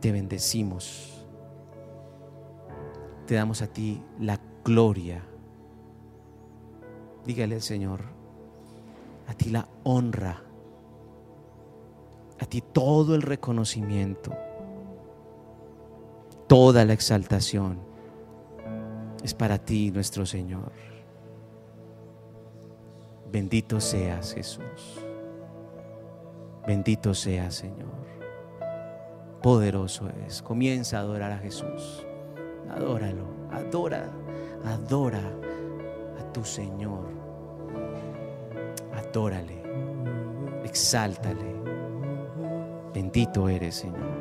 [0.00, 1.26] Te bendecimos.
[3.26, 5.22] Te damos a ti la gloria.
[7.24, 8.00] Dígale al Señor,
[9.28, 10.42] a ti la honra,
[12.40, 14.32] a ti todo el reconocimiento,
[16.48, 17.91] toda la exaltación
[19.22, 20.72] es para ti, nuestro Señor.
[23.30, 25.04] Bendito seas, Jesús.
[26.66, 28.02] Bendito seas, Señor.
[29.42, 30.42] Poderoso es.
[30.42, 32.06] Comienza a adorar a Jesús.
[32.70, 33.26] Adóralo.
[33.50, 34.08] Adora.
[34.64, 35.22] Adora
[36.20, 37.08] a tu Señor.
[38.94, 39.62] Adórale.
[40.64, 41.56] Exáltale.
[42.94, 44.11] Bendito eres, Señor.